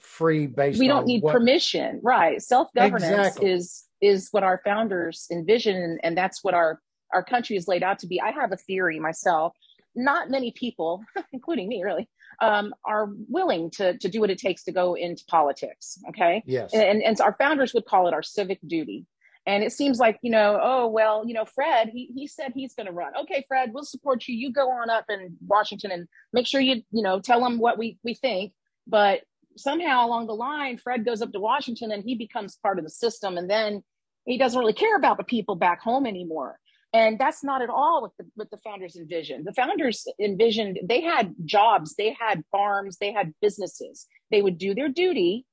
free 0.00 0.46
based. 0.46 0.78
We 0.78 0.88
don't 0.88 1.06
need 1.06 1.22
what... 1.22 1.32
permission, 1.32 2.00
right? 2.02 2.42
Self 2.42 2.68
governance 2.74 3.04
exactly. 3.04 3.50
is 3.50 3.84
is 4.00 4.28
what 4.32 4.42
our 4.42 4.60
founders 4.64 5.26
envisioned, 5.30 6.00
and 6.02 6.16
that's 6.16 6.42
what 6.42 6.54
our 6.54 6.80
our 7.12 7.24
country 7.24 7.56
is 7.56 7.68
laid 7.68 7.82
out 7.82 8.00
to 8.00 8.06
be. 8.06 8.20
I 8.20 8.32
have 8.32 8.52
a 8.52 8.56
theory 8.56 8.98
myself. 8.98 9.54
Not 9.94 10.28
many 10.28 10.50
people, 10.50 11.04
including 11.32 11.68
me, 11.68 11.84
really, 11.84 12.08
um, 12.40 12.74
are 12.84 13.08
willing 13.28 13.70
to, 13.72 13.96
to 13.98 14.08
do 14.08 14.20
what 14.20 14.30
it 14.30 14.38
takes 14.38 14.64
to 14.64 14.72
go 14.72 14.94
into 14.94 15.24
politics. 15.26 15.98
Okay. 16.08 16.42
Yes. 16.46 16.74
And, 16.74 17.02
and 17.02 17.20
our 17.20 17.34
founders 17.38 17.74
would 17.74 17.84
call 17.84 18.08
it 18.08 18.14
our 18.14 18.22
civic 18.22 18.58
duty. 18.66 19.06
And 19.46 19.62
it 19.62 19.72
seems 19.72 19.98
like, 19.98 20.18
you 20.22 20.30
know, 20.30 20.58
oh, 20.62 20.86
well, 20.86 21.24
you 21.26 21.34
know, 21.34 21.44
Fred, 21.44 21.90
he, 21.92 22.10
he 22.14 22.26
said 22.26 22.52
he's 22.54 22.74
going 22.74 22.86
to 22.86 22.92
run. 22.92 23.12
Okay, 23.22 23.44
Fred, 23.46 23.72
we'll 23.74 23.84
support 23.84 24.26
you. 24.26 24.34
You 24.34 24.50
go 24.52 24.70
on 24.70 24.88
up 24.88 25.04
in 25.10 25.36
Washington 25.46 25.90
and 25.90 26.08
make 26.32 26.46
sure 26.46 26.60
you, 26.60 26.82
you 26.90 27.02
know, 27.02 27.20
tell 27.20 27.40
them 27.40 27.58
what 27.58 27.76
we, 27.76 27.98
we 28.02 28.14
think. 28.14 28.52
But 28.86 29.20
somehow 29.56 30.06
along 30.06 30.28
the 30.28 30.34
line, 30.34 30.78
Fred 30.78 31.04
goes 31.04 31.20
up 31.20 31.32
to 31.32 31.40
Washington 31.40 31.92
and 31.92 32.02
he 32.02 32.14
becomes 32.14 32.56
part 32.62 32.78
of 32.78 32.84
the 32.84 32.90
system. 32.90 33.36
And 33.36 33.50
then 33.50 33.82
he 34.24 34.38
doesn't 34.38 34.58
really 34.58 34.72
care 34.72 34.96
about 34.96 35.18
the 35.18 35.24
people 35.24 35.56
back 35.56 35.82
home 35.82 36.06
anymore 36.06 36.58
and 36.94 37.18
that's 37.18 37.42
not 37.42 37.60
at 37.60 37.68
all 37.68 38.02
what 38.02 38.12
the, 38.18 38.24
what 38.36 38.50
the 38.50 38.56
founders 38.58 38.96
envisioned 38.96 39.44
the 39.44 39.52
founders 39.52 40.06
envisioned 40.20 40.78
they 40.88 41.02
had 41.02 41.34
jobs 41.44 41.94
they 41.96 42.16
had 42.18 42.42
farms 42.50 42.96
they 42.98 43.12
had 43.12 43.34
businesses 43.42 44.06
they 44.30 44.40
would 44.40 44.56
do 44.56 44.74
their 44.74 44.88
duty 44.88 45.44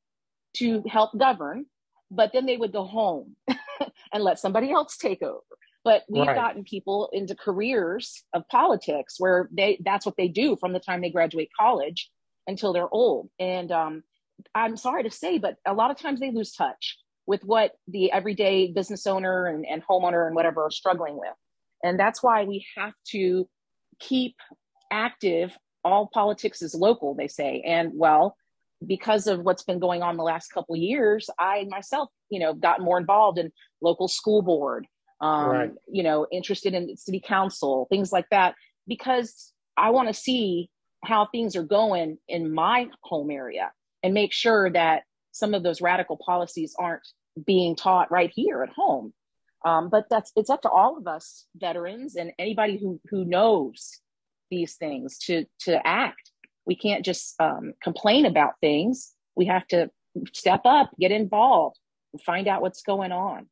to 0.54 0.84
help 0.88 1.18
govern 1.18 1.66
but 2.10 2.32
then 2.32 2.46
they 2.46 2.58
would 2.58 2.72
go 2.72 2.86
home 2.86 3.36
and 4.14 4.24
let 4.24 4.40
somebody 4.40 4.72
else 4.72 4.98
take 4.98 5.22
over 5.22 5.42
but 5.84 6.04
we've 6.10 6.28
right. 6.28 6.36
gotten 6.36 6.64
people 6.64 7.10
into 7.12 7.36
careers 7.36 8.24
of 8.34 8.48
politics 8.50 9.16
where 9.18 9.50
they 9.52 9.80
that's 9.84 10.06
what 10.06 10.16
they 10.18 10.28
do 10.28 10.56
from 10.60 10.74
the 10.74 10.80
time 10.80 11.02
they 11.02 11.10
graduate 11.10 11.50
college 11.60 12.10
until 12.48 12.74
they're 12.74 12.94
old 12.94 13.30
and 13.40 13.72
um, 13.72 14.04
i'm 14.56 14.78
sorry 14.78 15.04
to 15.04 15.12
say 15.12 15.38
but 15.38 15.56
a 15.66 15.74
lot 15.74 15.92
of 15.92 15.98
times 15.98 16.20
they 16.20 16.32
lose 16.32 16.54
touch 16.54 16.98
with 17.32 17.44
what 17.44 17.72
the 17.88 18.12
everyday 18.12 18.72
business 18.72 19.06
owner 19.08 19.48
and, 19.48 19.66
and 19.66 19.84
homeowner 19.88 20.28
and 20.28 20.36
whatever 20.36 20.66
are 20.66 20.72
struggling 20.72 21.18
with. 21.18 21.34
And 21.84 22.00
that's 22.00 22.22
why 22.22 22.44
we 22.44 22.66
have 22.78 22.94
to 23.12 23.48
keep 24.00 24.36
active. 24.92 25.58
All 25.84 26.10
politics 26.14 26.62
is 26.62 26.76
local, 26.76 27.16
they 27.16 27.28
say. 27.28 27.64
And 27.66 27.92
well, 27.94 28.36
because 28.86 29.28
of 29.28 29.42
what's 29.42 29.64
been 29.64 29.80
going 29.80 30.02
on 30.02 30.18
the 30.18 30.24
last 30.24 30.50
couple 30.50 30.76
years, 30.76 31.30
I 31.38 31.66
myself, 31.70 32.10
you 32.30 32.40
know, 32.40 32.54
got 32.54 32.82
more 32.82 32.98
involved 32.98 33.38
in 33.38 33.52
local 33.82 34.08
school 34.08 34.42
board, 34.42 34.88
um, 35.20 35.50
right. 35.50 35.72
you 35.88 36.04
know, 36.04 36.28
interested 36.32 36.74
in 36.74 36.98
city 36.98 37.22
council, 37.26 37.88
things 37.90 38.12
like 38.12 38.28
that, 38.32 38.56
because 38.88 39.54
I 39.78 39.92
want 39.92 40.08
to 40.08 40.14
see 40.14 40.70
how 41.04 41.28
things 41.28 41.56
are 41.56 41.64
going 41.64 42.18
in 42.28 42.54
my 42.54 42.88
home 43.02 43.32
area 43.32 43.72
and 44.04 44.14
make 44.14 44.34
sure 44.34 44.70
that 44.72 45.04
some 45.32 45.54
of 45.54 45.64
those 45.64 45.82
radical 45.82 46.18
policies 46.18 46.76
aren't 46.78 47.08
being 47.46 47.76
taught 47.76 48.12
right 48.12 48.32
here 48.34 48.64
at 48.64 48.70
home. 48.70 49.14
Um, 49.64 49.90
but 49.90 50.06
that's 50.10 50.32
it's 50.36 50.50
up 50.50 50.64
to 50.64 50.70
all 50.70 50.98
of 50.98 51.08
us 51.08 51.46
veterans 51.56 52.16
and 52.16 52.32
anybody 52.40 52.78
who 52.78 53.00
who 53.10 53.26
knows 53.26 54.00
these 54.50 54.76
things 54.76 55.18
to 55.20 55.46
to 55.62 55.86
act. 55.86 56.31
We 56.66 56.76
can't 56.76 57.04
just 57.04 57.40
um, 57.40 57.74
complain 57.82 58.26
about 58.26 58.54
things. 58.62 59.14
We 59.36 59.46
have 59.46 59.68
to 59.68 59.90
step 60.34 60.62
up, 60.66 60.92
get 61.00 61.12
involved, 61.12 61.78
and 62.14 62.22
find 62.22 62.48
out 62.48 62.62
what's 62.62 62.84
going 62.84 63.12
on. 63.12 63.48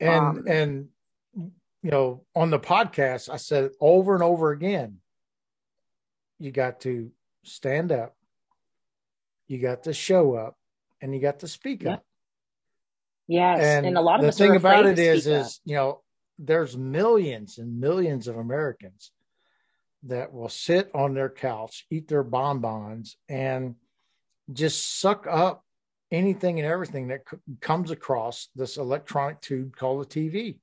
And 0.00 0.24
um, 0.24 0.44
and 0.46 0.88
you 1.34 1.90
know, 1.90 2.24
on 2.34 2.50
the 2.50 2.58
podcast, 2.58 3.30
I 3.30 3.36
said 3.36 3.70
over 3.80 4.14
and 4.14 4.22
over 4.22 4.50
again, 4.50 4.98
you 6.38 6.50
got 6.50 6.80
to 6.80 7.10
stand 7.44 7.92
up, 7.92 8.16
you 9.46 9.58
got 9.58 9.84
to 9.84 9.92
show 9.92 10.34
up, 10.34 10.56
and 11.00 11.14
you 11.14 11.20
got 11.20 11.40
to 11.40 11.48
speak 11.48 11.86
up. 11.86 12.04
Yes, 13.28 13.60
and, 13.62 13.86
and 13.86 13.96
a 13.96 14.00
lot 14.00 14.20
of 14.20 14.26
the 14.26 14.32
thing 14.32 14.56
about 14.56 14.86
it 14.86 14.98
is, 14.98 15.26
is 15.26 15.60
you 15.64 15.76
know, 15.76 16.02
there's 16.38 16.76
millions 16.76 17.58
and 17.58 17.78
millions 17.78 18.26
of 18.26 18.36
Americans 18.36 19.12
that 20.04 20.32
will 20.32 20.48
sit 20.48 20.90
on 20.94 21.14
their 21.14 21.28
couch, 21.28 21.86
eat 21.90 22.08
their 22.08 22.22
bonbons, 22.22 23.16
and 23.28 23.74
just 24.52 25.00
suck 25.00 25.26
up 25.28 25.64
anything 26.10 26.58
and 26.58 26.66
everything 26.66 27.08
that 27.08 27.22
c- 27.30 27.36
comes 27.60 27.90
across 27.90 28.48
this 28.54 28.76
electronic 28.76 29.40
tube 29.40 29.76
called 29.76 30.04
a 30.04 30.08
TV, 30.08 30.58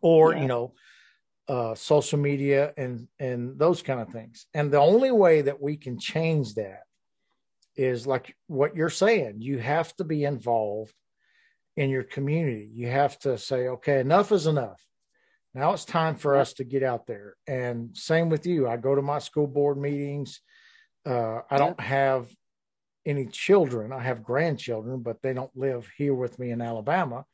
or 0.00 0.32
yeah. 0.32 0.42
you 0.42 0.48
know, 0.48 0.74
uh, 1.48 1.74
social 1.74 2.18
media 2.18 2.72
and 2.76 3.08
and 3.18 3.58
those 3.58 3.82
kind 3.82 4.00
of 4.00 4.08
things. 4.08 4.46
And 4.54 4.70
the 4.70 4.80
only 4.80 5.10
way 5.10 5.42
that 5.42 5.60
we 5.60 5.76
can 5.76 5.98
change 5.98 6.54
that 6.54 6.82
is 7.76 8.06
like 8.06 8.36
what 8.46 8.76
you're 8.76 8.90
saying. 8.90 9.40
You 9.40 9.58
have 9.58 9.94
to 9.96 10.04
be 10.04 10.24
involved 10.24 10.94
in 11.76 11.88
your 11.88 12.02
community. 12.02 12.68
You 12.74 12.88
have 12.88 13.18
to 13.20 13.38
say, 13.38 13.68
okay, 13.68 14.00
enough 14.00 14.32
is 14.32 14.46
enough. 14.46 14.80
Now 15.54 15.72
it's 15.72 15.84
time 15.84 16.14
for 16.14 16.36
us 16.36 16.52
to 16.54 16.64
get 16.64 16.82
out 16.82 17.06
there. 17.06 17.34
And 17.46 17.96
same 17.96 18.28
with 18.28 18.46
you. 18.46 18.68
I 18.68 18.76
go 18.76 18.94
to 18.94 19.02
my 19.02 19.18
school 19.18 19.48
board 19.48 19.78
meetings. 19.78 20.40
Uh, 21.04 21.40
I 21.50 21.58
don't 21.58 21.80
have 21.80 22.28
any 23.04 23.26
children. 23.26 23.92
I 23.92 24.00
have 24.00 24.22
grandchildren, 24.22 25.00
but 25.00 25.22
they 25.22 25.32
don't 25.32 25.54
live 25.56 25.88
here 25.96 26.14
with 26.14 26.38
me 26.38 26.50
in 26.50 26.60
Alabama. 26.60 27.24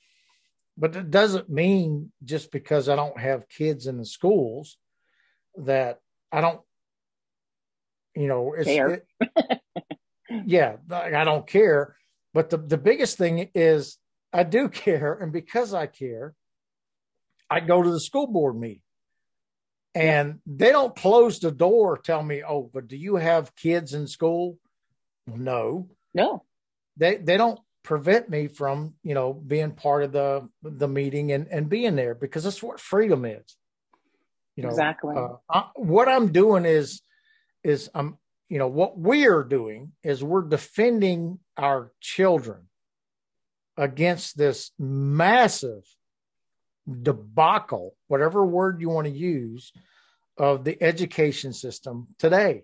But 0.79 0.97
it 0.97 1.11
doesn't 1.11 1.51
mean 1.51 2.13
just 2.25 2.53
because 2.53 2.89
I 2.89 2.97
don't 2.97 3.19
have 3.19 3.49
kids 3.49 3.87
in 3.87 3.99
the 3.99 4.05
schools 4.05 4.79
that 5.57 5.99
I 6.33 6.41
don't, 6.41 6.61
you 8.15 8.29
know, 8.29 8.55
it's, 8.55 8.67
care. 8.67 9.03
It, 9.21 9.61
yeah, 10.47 10.77
I 10.91 11.25
don't 11.25 11.47
care. 11.47 11.97
But 12.33 12.51
the, 12.51 12.59
the 12.59 12.79
biggest 12.79 13.19
thing 13.19 13.51
is 13.55 13.99
I 14.33 14.43
do 14.43 14.69
care. 14.71 15.15
And 15.15 15.33
because 15.33 15.75
I 15.75 15.87
care, 15.87 16.35
I 17.51 17.61
go 17.61 17.83
to 17.83 17.91
the 17.91 18.01
school 18.01 18.27
board 18.27 18.57
meeting. 18.57 18.83
And 19.95 20.41
they 20.45 20.73
don't 20.73 20.95
close 20.95 21.39
the 21.39 21.51
door, 21.51 21.97
tell 21.97 22.23
me, 22.23 22.43
oh, 22.47 22.71
but 22.73 22.87
do 22.87 22.97
you 22.97 23.17
have 23.17 23.57
kids 23.57 23.95
in 23.95 24.07
school? 24.07 24.59
No. 25.27 25.89
No. 26.13 26.45
They 26.99 27.17
they 27.17 27.39
don't 27.39 27.59
prevent 27.83 28.29
me 28.29 28.49
from, 28.49 28.95
you 29.03 29.15
know, 29.15 29.33
being 29.33 29.71
part 29.71 30.03
of 30.03 30.13
the 30.13 30.49
the 30.63 30.89
meeting 30.89 31.33
and, 31.33 31.47
and 31.51 31.69
being 31.69 31.97
there 31.97 32.15
because 32.15 32.45
that's 32.45 32.63
what 32.63 32.79
freedom 32.79 33.25
is. 33.25 33.57
You 34.57 34.65
know, 34.65 34.69
exactly. 34.69 35.15
Uh, 35.17 35.37
I, 35.49 35.69
what 35.77 36.09
I'm 36.09 36.33
doing 36.33 36.67
is 36.67 37.01
is 37.65 37.89
I'm 37.95 38.19
you 38.49 38.59
know 38.59 38.69
what 38.69 38.99
we're 38.99 39.45
doing 39.45 39.93
is 40.03 40.23
we're 40.23 40.43
defending 40.43 41.39
our 41.57 41.93
children 42.01 42.69
against 43.77 44.37
this 44.37 44.73
massive 44.79 45.85
debacle, 47.03 47.95
whatever 48.09 48.45
word 48.45 48.81
you 48.81 48.89
want 48.89 49.07
to 49.07 49.13
use, 49.13 49.73
of 50.39 50.65
the 50.65 50.81
education 50.83 51.53
system 51.53 52.09
today 52.19 52.63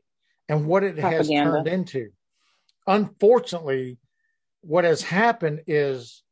and 0.48 0.66
what 0.66 0.84
it 0.84 0.98
Propaganda. 0.98 1.18
has 1.18 1.28
turned 1.28 1.68
into. 1.68 2.10
Unfortunately, 2.86 3.98
what 4.60 4.84
has 4.84 5.02
happened 5.02 5.62
is 5.66 6.22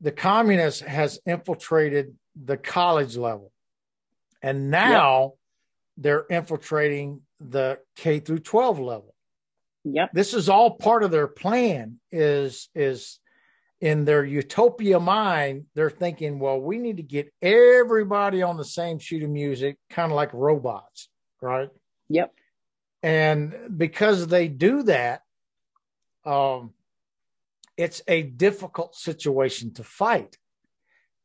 the 0.00 0.12
communist 0.12 0.82
has 0.82 1.20
infiltrated 1.26 2.14
the 2.34 2.56
college 2.56 3.16
level 3.16 3.52
and 4.42 4.70
now 4.70 5.22
yep. 5.22 5.30
they're 5.98 6.26
infiltrating 6.30 7.20
the 7.40 7.78
K 7.96 8.20
through 8.20 8.38
12 8.38 8.78
level. 8.78 9.14
Yep. 9.84 10.10
This 10.12 10.34
is 10.34 10.48
all 10.48 10.72
part 10.72 11.02
of 11.02 11.10
their 11.10 11.28
plan 11.28 12.00
is 12.12 12.68
is 12.74 13.18
in 13.80 14.04
their 14.04 14.24
utopia 14.24 15.00
mind, 15.00 15.64
they're 15.74 15.90
thinking, 15.90 16.38
well, 16.38 16.60
we 16.60 16.78
need 16.78 16.98
to 16.98 17.02
get 17.02 17.32
everybody 17.40 18.42
on 18.42 18.56
the 18.56 18.64
same 18.64 18.98
sheet 18.98 19.22
of 19.22 19.30
music, 19.30 19.78
kind 19.88 20.12
of 20.12 20.16
like 20.16 20.32
robots, 20.34 21.08
right? 21.40 21.70
Yep. 22.10 22.34
And 23.02 23.54
because 23.76 24.26
they 24.26 24.48
do 24.48 24.82
that, 24.82 25.22
um, 26.26 26.74
it's 27.78 28.02
a 28.06 28.22
difficult 28.22 28.94
situation 28.94 29.72
to 29.74 29.84
fight. 29.84 30.36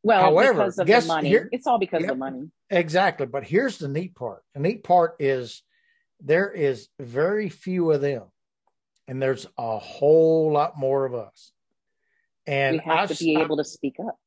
Well, 0.01 0.21
However, 0.21 0.59
because 0.59 0.79
of 0.79 0.87
guess, 0.87 1.03
the 1.03 1.07
money. 1.07 1.29
Here, 1.29 1.49
it's 1.51 1.67
all 1.67 1.79
because 1.79 2.01
yep, 2.01 2.11
of 2.11 2.15
the 2.15 2.19
money. 2.19 2.51
Exactly. 2.69 3.25
But 3.25 3.43
here's 3.43 3.77
the 3.77 3.89
neat 3.89 4.15
part. 4.15 4.43
The 4.53 4.61
neat 4.61 4.83
part 4.83 5.15
is 5.19 5.63
there 6.21 6.51
is 6.51 6.87
very 6.99 7.49
few 7.49 7.91
of 7.91 7.99
them, 7.99 8.23
and 9.09 9.21
there's 9.21 9.45
a 9.57 9.77
whole 9.77 10.53
lot 10.53 10.77
more 10.77 11.05
of 11.05 11.13
us. 11.13 11.51
And 12.47 12.77
we 12.77 12.83
have 12.85 13.11
I've, 13.11 13.17
to 13.17 13.23
be 13.23 13.35
able 13.35 13.57
to 13.57 13.63
speak 13.63 13.95
up. 14.05 14.17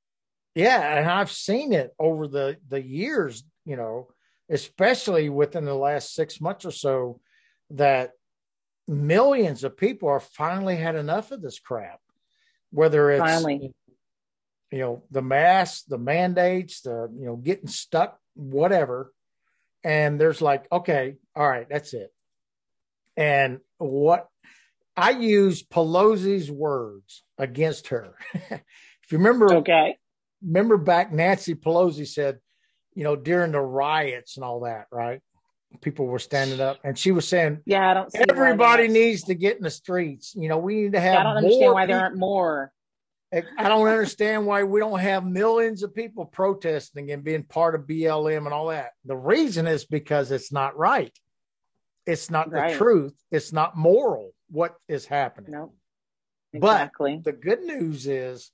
Yeah, 0.54 0.98
and 0.98 1.08
I've 1.08 1.30
seen 1.30 1.72
it 1.72 1.94
over 1.98 2.26
the 2.26 2.56
the 2.68 2.82
years, 2.82 3.44
you 3.64 3.76
know, 3.76 4.08
especially 4.50 5.28
within 5.28 5.64
the 5.64 5.74
last 5.74 6.14
six 6.14 6.40
months 6.40 6.64
or 6.64 6.72
so, 6.72 7.20
that 7.70 8.12
millions 8.88 9.62
of 9.62 9.76
people 9.76 10.08
are 10.08 10.20
finally 10.20 10.76
had 10.76 10.96
enough 10.96 11.30
of 11.30 11.42
this 11.42 11.60
crap. 11.60 12.00
Whether 12.70 13.10
it's 13.10 13.20
finally 13.20 13.72
you 14.70 14.78
know 14.78 15.02
the 15.10 15.22
masks 15.22 15.82
the 15.84 15.98
mandates 15.98 16.82
the 16.82 17.10
you 17.18 17.26
know 17.26 17.36
getting 17.36 17.68
stuck 17.68 18.18
whatever 18.34 19.12
and 19.84 20.20
there's 20.20 20.42
like 20.42 20.66
okay 20.70 21.16
all 21.34 21.48
right 21.48 21.68
that's 21.68 21.94
it 21.94 22.12
and 23.16 23.60
what 23.78 24.28
i 24.98 25.10
use 25.10 25.62
pelosi's 25.62 26.50
words 26.50 27.22
against 27.38 27.88
her 27.88 28.14
if 28.34 28.62
you 29.10 29.18
remember 29.18 29.54
okay 29.54 29.96
remember 30.44 30.76
back 30.76 31.12
nancy 31.12 31.54
pelosi 31.54 32.06
said 32.06 32.38
you 32.94 33.04
know 33.04 33.16
during 33.16 33.52
the 33.52 33.60
riots 33.60 34.36
and 34.36 34.44
all 34.44 34.60
that 34.60 34.86
right 34.90 35.20
people 35.82 36.06
were 36.06 36.18
standing 36.18 36.60
up 36.60 36.78
and 36.82 36.98
she 36.98 37.12
was 37.12 37.28
saying 37.28 37.60
yeah 37.66 37.90
i 37.90 37.94
don't 37.94 38.14
everybody 38.30 38.88
needs 38.88 39.24
to 39.24 39.34
get 39.34 39.56
in 39.56 39.62
the 39.62 39.70
streets 39.70 40.34
you 40.34 40.48
know 40.48 40.58
we 40.58 40.82
need 40.82 40.92
to 40.92 41.00
have 41.00 41.14
yeah, 41.14 41.20
i 41.20 41.22
don't 41.22 41.36
understand 41.36 41.74
why 41.74 41.86
there 41.86 42.00
aren't 42.00 42.16
more 42.16 42.72
I 43.32 43.68
don't 43.68 43.86
understand 43.86 44.46
why 44.46 44.62
we 44.62 44.80
don't 44.80 45.00
have 45.00 45.24
millions 45.24 45.82
of 45.82 45.94
people 45.94 46.24
protesting 46.24 47.10
and 47.10 47.22
being 47.22 47.42
part 47.42 47.74
of 47.74 47.82
BLM 47.82 48.46
and 48.46 48.54
all 48.54 48.68
that. 48.68 48.92
The 49.04 49.16
reason 49.16 49.66
is 49.66 49.84
because 49.84 50.30
it's 50.30 50.50
not 50.50 50.78
right. 50.78 51.12
It's 52.06 52.30
not 52.30 52.50
right. 52.50 52.72
the 52.72 52.78
truth. 52.78 53.14
It's 53.30 53.52
not 53.52 53.76
moral 53.76 54.32
what 54.50 54.76
is 54.88 55.06
happening. 55.06 55.52
No. 55.52 55.72
Exactly. 56.52 57.16
But 57.16 57.24
the 57.24 57.32
good 57.32 57.62
news 57.62 58.06
is 58.06 58.50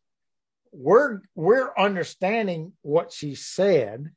we're 0.73 1.21
we're 1.35 1.73
understanding 1.79 2.73
what 2.83 3.13
she 3.13 3.35
said, 3.35 4.11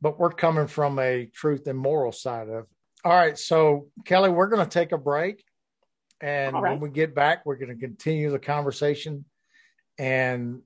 but 0.00 0.18
we're 0.18 0.30
coming 0.30 0.68
from 0.68 0.98
a 0.98 1.26
truth 1.26 1.66
and 1.66 1.78
moral 1.78 2.12
side 2.12 2.48
of. 2.48 2.64
It. 2.64 2.68
All 3.04 3.12
right, 3.12 3.36
so 3.36 3.88
Kelly, 4.04 4.30
we're 4.30 4.46
going 4.46 4.64
to 4.64 4.70
take 4.70 4.92
a 4.92 4.98
break, 4.98 5.44
and 6.20 6.54
right. 6.54 6.70
when 6.70 6.80
we 6.80 6.90
get 6.90 7.14
back, 7.14 7.44
we're 7.44 7.56
going 7.56 7.74
to 7.74 7.86
continue 7.86 8.30
the 8.30 8.38
conversation 8.38 9.24
and 9.98 10.62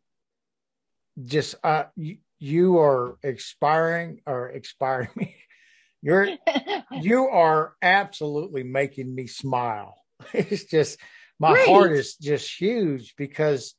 just 1.25 1.55
uh 1.65 1.85
you, 1.97 2.19
you 2.39 2.79
are 2.79 3.19
expiring 3.23 4.21
or 4.27 4.49
expiring 4.49 5.09
me 5.17 5.37
you're 6.03 6.29
you 6.93 7.27
are 7.29 7.75
absolutely 7.83 8.63
making 8.63 9.13
me 9.13 9.27
smile 9.27 9.98
it's 10.33 10.65
just 10.65 10.99
my 11.39 11.53
Great. 11.53 11.69
heart 11.69 11.93
is 11.93 12.17
just 12.17 12.61
huge 12.61 13.15
because 13.17 13.75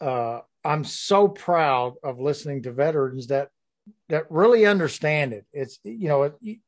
uh 0.00 0.40
i'm 0.64 0.84
so 0.84 1.28
proud 1.28 1.94
of 2.04 2.20
listening 2.20 2.62
to 2.62 2.72
veterans 2.72 3.28
that 3.28 3.48
that 4.08 4.30
really 4.30 4.66
understand 4.66 5.32
it 5.32 5.46
it's 5.52 5.78
you 5.84 6.08
know 6.08 6.24
it, 6.24 6.58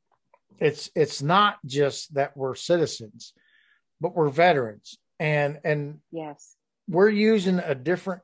it's 0.59 0.91
it's 0.95 1.21
not 1.21 1.59
just 1.67 2.15
that 2.15 2.37
we're 2.37 2.55
citizens 2.55 3.35
but 4.01 4.15
we're 4.15 4.31
veterans 4.31 4.99
and 5.21 5.59
and 5.65 5.99
yes 6.11 6.57
we're 6.89 7.11
using 7.11 7.59
a 7.59 7.75
different 7.75 8.23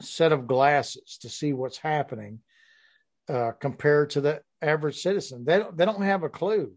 set 0.00 0.32
of 0.32 0.46
glasses 0.46 1.18
to 1.22 1.28
see 1.28 1.52
what's 1.52 1.78
happening 1.78 2.40
uh, 3.28 3.52
compared 3.52 4.10
to 4.10 4.20
the 4.20 4.42
average 4.60 5.00
citizen. 5.00 5.44
They 5.44 5.58
don't, 5.58 5.76
they 5.76 5.84
don't 5.84 6.02
have 6.02 6.22
a 6.22 6.28
clue 6.28 6.72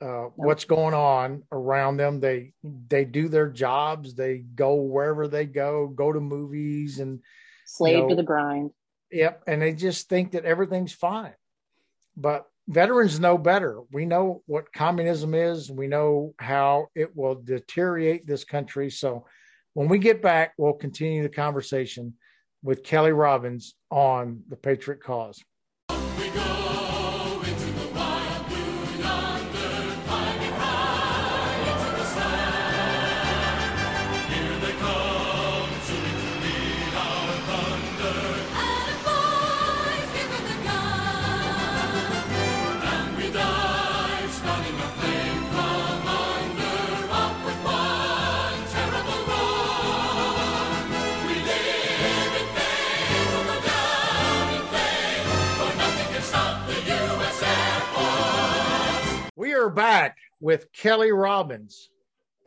uh, 0.00 0.28
what's 0.36 0.64
going 0.64 0.94
on 0.94 1.42
around 1.50 1.96
them. 1.96 2.20
They 2.20 2.52
they 2.62 3.04
do 3.04 3.28
their 3.28 3.48
jobs. 3.48 4.14
They 4.14 4.38
go 4.38 4.74
wherever 4.74 5.26
they 5.26 5.46
go, 5.46 5.88
go 5.88 6.12
to 6.12 6.20
movies 6.20 7.00
and 7.00 7.20
slave 7.66 7.94
you 7.94 8.00
know, 8.02 8.08
to 8.10 8.14
the 8.14 8.22
grind. 8.22 8.70
Yep, 9.10 9.44
and 9.46 9.62
they 9.62 9.72
just 9.72 10.08
think 10.08 10.32
that 10.32 10.44
everything's 10.44 10.92
fine. 10.92 11.34
But 12.16 12.46
veterans 12.68 13.18
know 13.18 13.38
better. 13.38 13.80
We 13.90 14.04
know 14.04 14.42
what 14.46 14.72
communism 14.72 15.34
is. 15.34 15.70
We 15.70 15.88
know 15.88 16.34
how 16.38 16.88
it 16.94 17.16
will 17.16 17.34
deteriorate 17.36 18.26
this 18.26 18.44
country. 18.44 18.90
So 18.90 19.26
when 19.74 19.88
we 19.88 19.98
get 19.98 20.22
back, 20.22 20.52
we'll 20.58 20.74
continue 20.74 21.22
the 21.22 21.28
conversation 21.28 22.14
with 22.62 22.82
Kelly 22.82 23.12
Robbins 23.12 23.74
on 23.90 24.42
the 24.48 24.56
Patriot 24.56 25.02
Cause. 25.02 25.42
Are 59.68 59.74
back 59.74 60.16
with 60.40 60.72
Kelly 60.72 61.12
Robbins, 61.12 61.90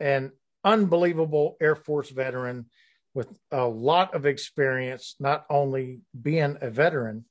an 0.00 0.32
unbelievable 0.64 1.56
Air 1.60 1.76
Force 1.76 2.10
veteran 2.10 2.66
with 3.14 3.28
a 3.52 3.64
lot 3.64 4.12
of 4.16 4.26
experience, 4.26 5.14
not 5.20 5.46
only 5.48 6.00
being 6.20 6.58
a 6.60 6.68
veteran, 6.68 7.24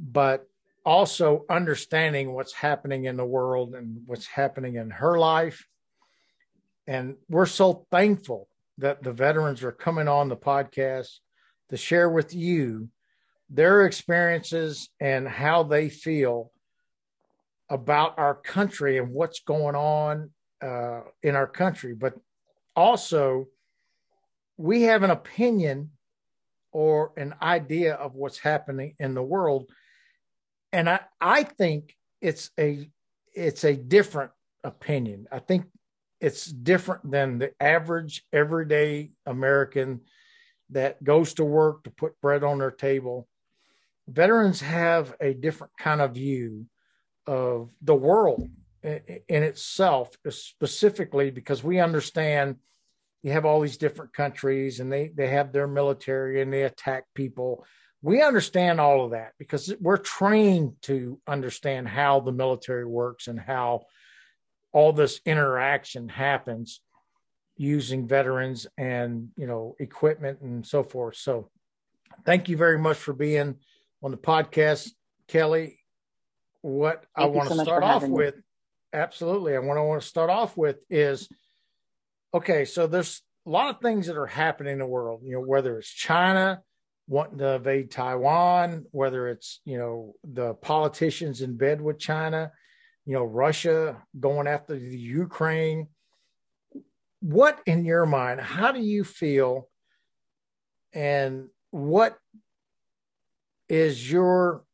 but 0.00 0.48
also 0.84 1.44
understanding 1.48 2.32
what's 2.32 2.54
happening 2.54 3.04
in 3.04 3.16
the 3.16 3.24
world 3.24 3.76
and 3.76 4.02
what's 4.06 4.26
happening 4.26 4.74
in 4.74 4.90
her 4.90 5.16
life. 5.16 5.64
And 6.88 7.14
we're 7.28 7.46
so 7.46 7.86
thankful 7.92 8.48
that 8.78 9.04
the 9.04 9.12
veterans 9.12 9.62
are 9.62 9.70
coming 9.70 10.08
on 10.08 10.28
the 10.28 10.36
podcast 10.36 11.20
to 11.70 11.76
share 11.76 12.10
with 12.10 12.34
you 12.34 12.88
their 13.48 13.86
experiences 13.86 14.88
and 14.98 15.28
how 15.28 15.62
they 15.62 15.88
feel 15.88 16.50
about 17.74 18.16
our 18.20 18.36
country 18.36 18.98
and 18.98 19.10
what's 19.10 19.40
going 19.40 19.74
on 19.74 20.30
uh, 20.62 21.00
in 21.24 21.34
our 21.34 21.48
country, 21.48 21.92
but 21.92 22.14
also 22.76 23.48
we 24.56 24.82
have 24.82 25.02
an 25.02 25.10
opinion 25.10 25.90
or 26.70 27.12
an 27.16 27.34
idea 27.42 27.94
of 27.94 28.14
what's 28.14 28.38
happening 28.38 28.94
in 29.00 29.14
the 29.14 29.22
world, 29.22 29.68
and 30.72 30.88
I 30.88 31.00
I 31.20 31.42
think 31.42 31.96
it's 32.20 32.50
a 32.58 32.88
it's 33.34 33.64
a 33.64 33.74
different 33.74 34.30
opinion. 34.62 35.26
I 35.32 35.40
think 35.40 35.66
it's 36.20 36.46
different 36.46 37.10
than 37.10 37.38
the 37.38 37.50
average 37.60 38.24
everyday 38.32 39.10
American 39.26 40.02
that 40.70 41.02
goes 41.02 41.34
to 41.34 41.44
work 41.44 41.82
to 41.84 41.90
put 41.90 42.20
bread 42.20 42.44
on 42.44 42.58
their 42.58 42.70
table. 42.70 43.26
Veterans 44.06 44.60
have 44.60 45.14
a 45.20 45.34
different 45.34 45.72
kind 45.76 46.00
of 46.00 46.14
view 46.14 46.66
of 47.26 47.70
the 47.82 47.94
world 47.94 48.48
in 48.82 49.42
itself, 49.42 50.10
specifically 50.28 51.30
because 51.30 51.64
we 51.64 51.80
understand 51.80 52.56
you 53.22 53.32
have 53.32 53.46
all 53.46 53.60
these 53.60 53.78
different 53.78 54.12
countries 54.12 54.80
and 54.80 54.92
they, 54.92 55.08
they 55.08 55.28
have 55.28 55.50
their 55.52 55.66
military 55.66 56.42
and 56.42 56.52
they 56.52 56.64
attack 56.64 57.04
people. 57.14 57.64
We 58.02 58.22
understand 58.22 58.80
all 58.80 59.06
of 59.06 59.12
that 59.12 59.32
because 59.38 59.74
we're 59.80 59.96
trained 59.96 60.74
to 60.82 61.18
understand 61.26 61.88
how 61.88 62.20
the 62.20 62.32
military 62.32 62.84
works 62.84 63.26
and 63.28 63.40
how 63.40 63.86
all 64.72 64.92
this 64.92 65.20
interaction 65.24 66.08
happens. 66.08 66.80
using 67.56 68.08
veterans 68.08 68.66
and 68.76 69.28
you 69.36 69.46
know 69.46 69.76
equipment 69.78 70.40
and 70.40 70.66
so 70.66 70.82
forth. 70.82 71.16
So, 71.16 71.50
thank 72.26 72.48
you 72.48 72.56
very 72.56 72.78
much 72.78 72.96
for 72.96 73.12
being 73.12 73.56
on 74.02 74.10
the 74.10 74.16
podcast, 74.16 74.90
Kelly. 75.28 75.83
What 76.64 77.04
thank 77.14 77.26
I 77.30 77.36
want 77.36 77.50
to 77.50 77.56
so 77.56 77.62
start 77.62 77.82
off 77.82 78.08
with, 78.08 78.36
absolutely, 78.90 79.54
And 79.54 79.68
what 79.68 79.76
I 79.76 79.82
want 79.82 80.00
to 80.00 80.08
start 80.08 80.30
off 80.30 80.56
with 80.56 80.78
is 80.88 81.28
okay. 82.32 82.64
So 82.64 82.86
there's 82.86 83.20
a 83.46 83.50
lot 83.50 83.68
of 83.68 83.82
things 83.82 84.06
that 84.06 84.16
are 84.16 84.24
happening 84.24 84.72
in 84.72 84.78
the 84.78 84.86
world. 84.86 85.20
You 85.26 85.34
know, 85.34 85.40
whether 85.42 85.78
it's 85.78 85.90
China 85.90 86.62
wanting 87.06 87.36
to 87.36 87.56
invade 87.56 87.90
Taiwan, 87.90 88.86
whether 88.92 89.28
it's 89.28 89.60
you 89.66 89.76
know 89.76 90.14
the 90.24 90.54
politicians 90.54 91.42
in 91.42 91.58
bed 91.58 91.82
with 91.82 91.98
China, 91.98 92.50
you 93.04 93.12
know 93.12 93.24
Russia 93.24 94.02
going 94.18 94.46
after 94.46 94.74
the 94.74 94.98
Ukraine. 94.98 95.88
What 97.20 97.60
in 97.66 97.84
your 97.84 98.06
mind? 98.06 98.40
How 98.40 98.72
do 98.72 98.80
you 98.80 99.04
feel? 99.04 99.68
And 100.94 101.48
what 101.72 102.16
is 103.68 104.10
your 104.10 104.64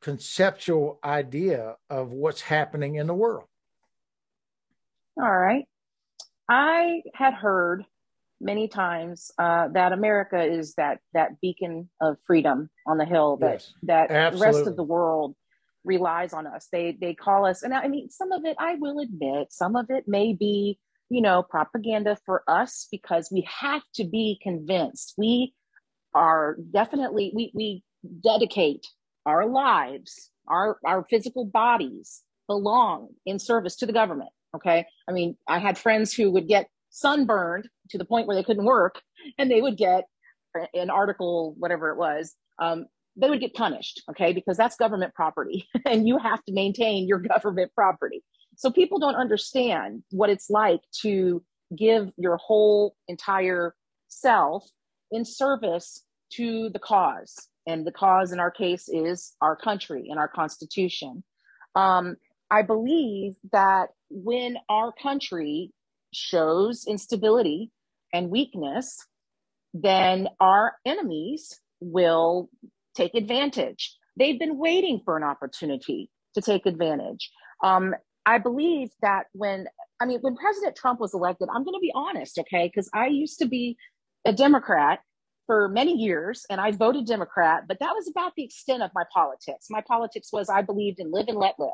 conceptual 0.00 0.98
idea 1.04 1.76
of 1.90 2.12
what's 2.12 2.40
happening 2.40 2.96
in 2.96 3.06
the 3.06 3.14
world? 3.14 3.46
All 5.20 5.36
right. 5.36 5.64
I 6.48 7.02
had 7.14 7.34
heard 7.34 7.84
many 8.40 8.68
times 8.68 9.30
uh, 9.38 9.68
that 9.68 9.92
America 9.92 10.42
is 10.42 10.74
that 10.74 11.00
that 11.12 11.40
beacon 11.40 11.90
of 12.00 12.16
freedom 12.26 12.70
on 12.86 12.98
the 12.98 13.04
hill 13.04 13.36
that 13.38 13.54
yes, 13.54 13.72
that 13.82 14.10
absolutely. 14.10 14.38
the 14.38 14.58
rest 14.58 14.68
of 14.68 14.76
the 14.76 14.84
world 14.84 15.34
relies 15.84 16.32
on 16.32 16.46
us. 16.46 16.68
They 16.70 16.96
they 17.00 17.14
call 17.14 17.44
us, 17.44 17.62
and 17.62 17.74
I 17.74 17.88
mean 17.88 18.10
some 18.10 18.32
of 18.32 18.44
it. 18.44 18.56
I 18.58 18.76
will 18.76 19.00
admit 19.00 19.52
some 19.52 19.76
of 19.76 19.86
it 19.90 20.04
may 20.06 20.32
be 20.34 20.78
you 21.10 21.20
know 21.20 21.42
propaganda 21.42 22.16
for 22.24 22.42
us 22.46 22.86
because 22.90 23.28
we 23.32 23.46
have 23.60 23.82
to 23.96 24.04
be 24.04 24.38
convinced. 24.42 25.14
We 25.18 25.54
are 26.14 26.56
definitely 26.72 27.32
we 27.34 27.50
we 27.54 27.82
dedicate 28.22 28.86
our 29.28 29.46
lives, 29.46 30.30
our 30.48 30.78
our 30.84 31.06
physical 31.08 31.44
bodies 31.44 32.22
belong 32.46 33.08
in 33.26 33.38
service 33.38 33.76
to 33.76 33.86
the 33.86 33.92
government. 33.92 34.30
Okay, 34.56 34.86
I 35.08 35.12
mean 35.12 35.36
I 35.46 35.58
had 35.58 35.78
friends 35.78 36.12
who 36.12 36.30
would 36.32 36.48
get 36.48 36.68
sunburned 36.90 37.68
to 37.90 37.98
the 37.98 38.04
point 38.04 38.26
where 38.26 38.36
they 38.36 38.42
couldn't 38.42 38.64
work 38.64 39.02
and 39.36 39.50
they 39.50 39.60
would 39.60 39.76
get 39.76 40.04
an 40.74 40.90
article 40.90 41.54
whatever 41.58 41.90
it 41.90 41.98
was 41.98 42.34
um, 42.58 42.86
they 43.16 43.28
would 43.28 43.40
get 43.40 43.54
punished 43.54 44.02
okay? 44.10 44.32
Because 44.32 44.56
that's 44.56 44.76
government 44.76 45.14
property 45.14 45.68
and 45.86 46.08
you 46.08 46.18
have 46.18 46.42
to 46.44 46.52
maintain 46.52 47.06
your 47.06 47.18
government 47.18 47.72
property. 47.74 48.24
So 48.56 48.70
people 48.70 48.98
don't 48.98 49.14
understand 49.14 50.02
what 50.10 50.30
it's 50.30 50.50
like 50.50 50.80
to 51.02 51.42
give 51.76 52.10
your 52.16 52.38
whole 52.38 52.96
entire 53.06 53.74
self 54.08 54.66
in 55.10 55.24
service 55.24 56.02
to 56.32 56.70
the 56.70 56.78
cause 56.78 57.48
and 57.68 57.86
the 57.86 57.92
cause 57.92 58.32
in 58.32 58.40
our 58.40 58.50
case 58.50 58.88
is 58.88 59.34
our 59.40 59.54
country 59.54 60.08
and 60.10 60.18
our 60.18 60.28
constitution 60.28 61.22
um, 61.76 62.16
i 62.50 62.62
believe 62.62 63.34
that 63.52 63.90
when 64.10 64.56
our 64.68 64.92
country 65.00 65.70
shows 66.12 66.84
instability 66.86 67.70
and 68.12 68.30
weakness, 68.30 69.06
then 69.74 70.28
our 70.40 70.74
enemies 70.86 71.60
will 71.80 72.48
take 72.96 73.14
advantage. 73.14 73.96
They've 74.16 74.38
been 74.38 74.58
waiting 74.58 75.00
for 75.04 75.16
an 75.16 75.22
opportunity 75.22 76.10
to 76.34 76.40
take 76.40 76.66
advantage. 76.66 77.30
Um, 77.62 77.94
I 78.26 78.38
believe 78.38 78.90
that 79.02 79.24
when, 79.32 79.66
I 80.00 80.06
mean, 80.06 80.18
when 80.20 80.36
President 80.36 80.76
Trump 80.76 81.00
was 81.00 81.14
elected, 81.14 81.48
I'm 81.54 81.64
going 81.64 81.74
to 81.74 81.80
be 81.80 81.92
honest, 81.94 82.38
okay, 82.38 82.66
because 82.66 82.90
I 82.92 83.06
used 83.06 83.38
to 83.38 83.46
be 83.46 83.76
a 84.24 84.32
Democrat 84.32 85.00
for 85.48 85.66
many 85.70 85.94
years 85.94 86.44
and 86.50 86.60
I 86.60 86.72
voted 86.72 87.06
Democrat, 87.06 87.64
but 87.66 87.80
that 87.80 87.94
was 87.94 88.06
about 88.06 88.34
the 88.36 88.44
extent 88.44 88.82
of 88.82 88.90
my 88.94 89.04
politics. 89.12 89.68
My 89.70 89.80
politics 89.80 90.28
was 90.30 90.50
I 90.50 90.60
believed 90.60 91.00
in 91.00 91.10
live 91.10 91.24
and 91.26 91.38
let 91.38 91.54
live. 91.58 91.70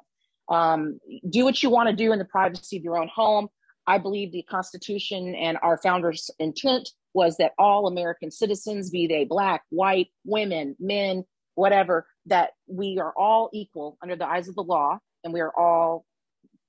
Um, 0.48 1.00
do 1.28 1.44
what 1.44 1.60
you 1.60 1.70
want 1.70 1.88
to 1.88 1.96
do 1.96 2.12
in 2.12 2.20
the 2.20 2.24
privacy 2.24 2.76
of 2.76 2.84
your 2.84 2.96
own 2.96 3.08
home. 3.12 3.48
I 3.86 3.98
believe 3.98 4.30
the 4.30 4.44
Constitution 4.44 5.34
and 5.34 5.58
our 5.60 5.76
founders' 5.78 6.30
intent 6.38 6.88
was 7.14 7.36
that 7.38 7.52
all 7.58 7.88
American 7.88 8.30
citizens, 8.30 8.90
be 8.90 9.08
they 9.08 9.24
black, 9.24 9.64
white, 9.70 10.08
women, 10.24 10.76
men, 10.78 11.24
whatever, 11.56 12.06
that 12.26 12.50
we 12.68 12.98
are 13.00 13.12
all 13.16 13.50
equal 13.52 13.98
under 14.00 14.14
the 14.14 14.26
eyes 14.26 14.48
of 14.48 14.54
the 14.54 14.62
law, 14.62 14.98
and 15.24 15.34
we 15.34 15.40
are 15.40 15.52
all 15.58 16.06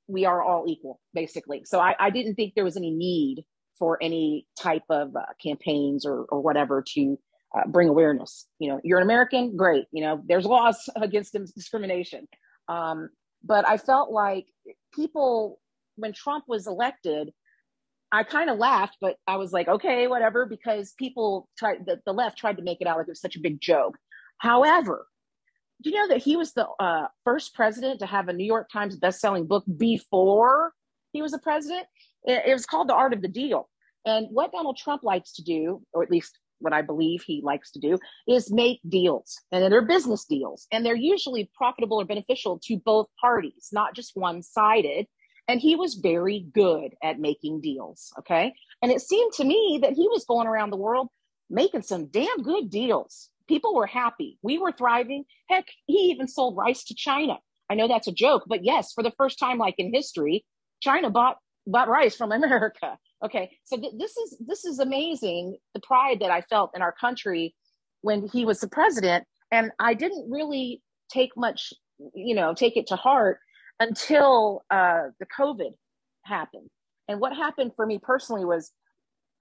we 0.07 0.25
are 0.25 0.41
all 0.41 0.65
equal, 0.67 0.99
basically. 1.13 1.63
So 1.65 1.79
I, 1.79 1.95
I 1.99 2.09
didn't 2.09 2.35
think 2.35 2.53
there 2.53 2.63
was 2.63 2.77
any 2.77 2.91
need 2.91 3.43
for 3.77 3.97
any 4.01 4.47
type 4.59 4.83
of 4.89 5.15
uh, 5.15 5.25
campaigns 5.41 6.05
or 6.05 6.25
or 6.25 6.41
whatever 6.41 6.83
to 6.93 7.17
uh, 7.55 7.67
bring 7.67 7.87
awareness. 7.87 8.47
You 8.59 8.69
know, 8.69 8.81
you're 8.83 8.99
an 8.99 9.03
American, 9.03 9.55
great. 9.55 9.85
You 9.91 10.03
know, 10.03 10.21
there's 10.25 10.45
laws 10.45 10.89
against 10.95 11.33
discrimination. 11.33 12.27
Um, 12.67 13.09
but 13.43 13.67
I 13.67 13.77
felt 13.77 14.11
like 14.11 14.47
people 14.93 15.59
when 15.95 16.13
Trump 16.13 16.45
was 16.47 16.67
elected, 16.67 17.31
I 18.11 18.23
kind 18.23 18.49
of 18.49 18.57
laughed, 18.57 18.97
but 19.01 19.17
I 19.27 19.37
was 19.37 19.51
like, 19.51 19.67
okay, 19.67 20.07
whatever, 20.07 20.45
because 20.45 20.93
people 20.97 21.49
tried, 21.57 21.85
the, 21.85 21.99
the 22.05 22.13
left 22.13 22.37
tried 22.37 22.57
to 22.57 22.63
make 22.63 22.79
it 22.81 22.87
out 22.87 22.97
like 22.97 23.07
it 23.07 23.11
was 23.11 23.21
such 23.21 23.35
a 23.35 23.41
big 23.41 23.59
joke. 23.59 23.97
However, 24.37 25.07
do 25.81 25.89
you 25.89 25.95
know 25.97 26.07
that 26.09 26.23
he 26.23 26.37
was 26.37 26.53
the 26.53 26.67
uh, 26.79 27.07
first 27.23 27.53
president 27.53 27.99
to 27.99 28.05
have 28.05 28.27
a 28.27 28.33
New 28.33 28.45
York 28.45 28.69
Times 28.71 28.97
bestselling 28.97 29.47
book 29.47 29.65
before 29.77 30.73
he 31.11 31.21
was 31.21 31.33
a 31.33 31.39
president? 31.39 31.87
It, 32.25 32.51
was 32.51 32.65
called 32.65 32.89
The 32.89 32.95
Art 32.95 33.13
of 33.13 33.21
the 33.21 33.27
Deal. 33.27 33.69
And 34.05 34.27
what 34.31 34.51
Donald 34.51 34.77
Trump 34.77 35.03
likes 35.03 35.33
to 35.33 35.43
do, 35.43 35.81
or 35.93 36.03
at 36.03 36.11
least 36.11 36.37
what 36.59 36.73
I 36.73 36.81
believe 36.81 37.23
he 37.23 37.41
likes 37.43 37.71
to 37.71 37.79
do, 37.79 37.97
is 38.27 38.51
make 38.51 38.79
deals. 38.87 39.39
And 39.51 39.71
they're 39.71 39.81
business 39.81 40.25
deals. 40.25 40.67
And 40.71 40.85
they're 40.85 40.95
usually 40.95 41.49
profitable 41.55 42.01
or 42.01 42.05
beneficial 42.05 42.59
to 42.65 42.77
both 42.77 43.07
parties, 43.19 43.69
not 43.71 43.95
just 43.95 44.11
one 44.15 44.41
sided. 44.41 45.07
And 45.47 45.59
he 45.59 45.75
was 45.75 45.95
very 45.95 46.47
good 46.53 46.95
at 47.03 47.19
making 47.19 47.61
deals. 47.61 48.11
Okay. 48.19 48.53
And 48.81 48.91
it 48.91 49.01
seemed 49.01 49.33
to 49.33 49.43
me 49.43 49.79
that 49.81 49.93
he 49.93 50.07
was 50.07 50.25
going 50.25 50.47
around 50.47 50.71
the 50.71 50.77
world 50.77 51.09
making 51.49 51.83
some 51.83 52.07
damn 52.07 52.41
good 52.41 52.69
deals. 52.69 53.29
People 53.47 53.75
were 53.75 53.85
happy. 53.85 54.39
We 54.41 54.57
were 54.57 54.71
thriving. 54.71 55.25
Heck, 55.49 55.65
he 55.85 56.11
even 56.11 56.27
sold 56.27 56.57
rice 56.57 56.83
to 56.85 56.95
China. 56.95 57.37
I 57.69 57.75
know 57.75 57.87
that's 57.87 58.07
a 58.07 58.11
joke, 58.11 58.45
but 58.47 58.63
yes, 58.63 58.91
for 58.93 59.03
the 59.03 59.13
first 59.17 59.39
time, 59.39 59.57
like 59.57 59.75
in 59.77 59.93
history, 59.93 60.45
China 60.81 61.09
bought 61.09 61.37
bought 61.67 61.87
rice 61.87 62.15
from 62.15 62.31
America. 62.31 62.97
Okay, 63.23 63.51
so 63.63 63.77
th- 63.77 63.93
this 63.97 64.17
is 64.17 64.37
this 64.45 64.65
is 64.65 64.79
amazing. 64.79 65.57
The 65.73 65.81
pride 65.81 66.19
that 66.19 66.31
I 66.31 66.41
felt 66.41 66.71
in 66.75 66.81
our 66.81 66.91
country 66.91 67.55
when 68.01 68.27
he 68.27 68.45
was 68.45 68.59
the 68.59 68.67
president, 68.67 69.25
and 69.51 69.71
I 69.79 69.93
didn't 69.93 70.29
really 70.29 70.81
take 71.09 71.31
much, 71.35 71.73
you 72.13 72.35
know, 72.35 72.53
take 72.53 72.77
it 72.77 72.87
to 72.87 72.95
heart 72.95 73.39
until 73.79 74.63
uh, 74.69 75.03
the 75.19 75.25
COVID 75.37 75.71
happened. 76.23 76.69
And 77.07 77.19
what 77.19 77.35
happened 77.35 77.71
for 77.75 77.85
me 77.85 77.99
personally 77.99 78.45
was 78.45 78.71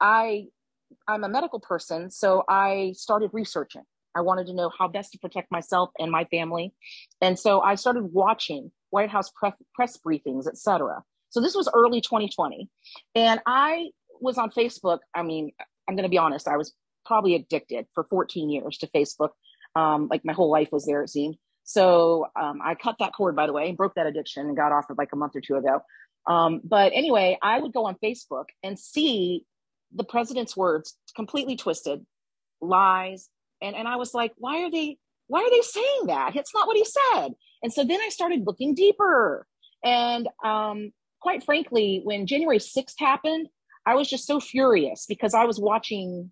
I 0.01 0.47
I'm 1.09 1.25
a 1.25 1.29
medical 1.29 1.61
person, 1.61 2.11
so 2.11 2.45
I 2.49 2.93
started 2.97 3.31
researching. 3.33 3.83
I 4.15 4.21
wanted 4.21 4.47
to 4.47 4.55
know 4.55 4.71
how 4.79 4.87
best 4.87 5.13
to 5.13 5.19
protect 5.19 5.51
myself 5.51 5.91
and 5.99 6.11
my 6.11 6.25
family, 6.27 6.73
and 7.21 7.39
so 7.39 7.61
I 7.61 7.75
started 7.75 8.13
watching 8.13 8.71
White 8.91 9.11
House 9.11 9.31
press, 9.31 9.55
press 9.75 9.99
briefings, 9.99 10.47
etc. 10.47 11.03
So 11.35 11.40
this 11.40 11.57
was 11.57 11.68
early 11.75 12.01
2020, 12.01 12.68
and 13.16 13.40
I 13.44 13.88
was 14.20 14.38
on 14.38 14.51
Facebook. 14.51 15.01
I 15.12 15.25
mean, 15.25 15.51
I'm 15.88 15.97
going 15.97 16.05
to 16.05 16.09
be 16.09 16.16
honest, 16.16 16.47
I 16.47 16.57
was 16.57 16.73
probably 17.05 17.35
addicted 17.35 17.87
for 17.92 18.05
14 18.05 18.51
years 18.51 18.79
to 18.79 18.87
Facebook. 18.87 19.31
Um, 19.75 20.07
like 20.09 20.25
my 20.25 20.33
whole 20.33 20.49
life 20.49 20.68
was 20.70 20.87
there, 20.87 21.03
it 21.03 21.11
seemed. 21.11 21.35
So 21.64 22.29
um, 22.40 22.61
I 22.64 22.77
cut 22.77 22.94
that 23.01 23.14
cord, 23.14 23.35
by 23.35 23.49
the 23.49 23.53
way, 23.53 23.68
and 23.68 23.77
broke 23.77 23.97
that 23.97 24.07
addiction 24.07 24.47
and 24.47 24.57
got 24.57 24.70
off 24.70 24.85
it 24.88 24.97
like 24.97 25.09
a 25.12 25.16
month 25.16 25.35
or 25.35 25.40
two 25.40 25.57
ago. 25.57 25.81
Um, 26.29 26.61
but 26.62 26.92
anyway, 26.94 27.37
I 27.42 27.59
would 27.59 27.73
go 27.73 27.87
on 27.87 27.97
Facebook 27.97 28.44
and 28.62 28.79
see 28.79 29.44
the 29.92 30.05
president's 30.05 30.57
words 30.57 30.97
completely 31.16 31.57
twisted, 31.57 32.07
lies, 32.61 33.29
and 33.61 33.75
and 33.75 33.88
I 33.88 33.97
was 33.97 34.14
like, 34.14 34.35
why 34.38 34.62
are 34.62 34.70
they 34.70 34.99
why 35.27 35.40
are 35.40 35.51
they 35.51 35.62
saying 35.62 36.07
that? 36.07 36.37
It's 36.37 36.55
not 36.55 36.68
what 36.68 36.77
he 36.77 36.85
said. 36.85 37.31
And 37.64 37.73
so 37.73 37.83
then 37.83 38.01
I 38.01 38.11
started 38.11 38.47
looking 38.47 38.77
deeper. 38.77 39.49
And 39.83 40.29
um, 40.44 40.92
quite 41.25 41.43
frankly, 41.43 42.03
when 42.05 42.27
January 42.27 42.59
6th 42.59 42.97
happened, 42.99 43.49
I 43.87 43.95
was 43.95 44.11
just 44.11 44.27
so 44.27 44.41
furious 44.41 45.07
because 45.09 45.33
I 45.33 45.45
was 45.47 45.59
watching 45.59 46.31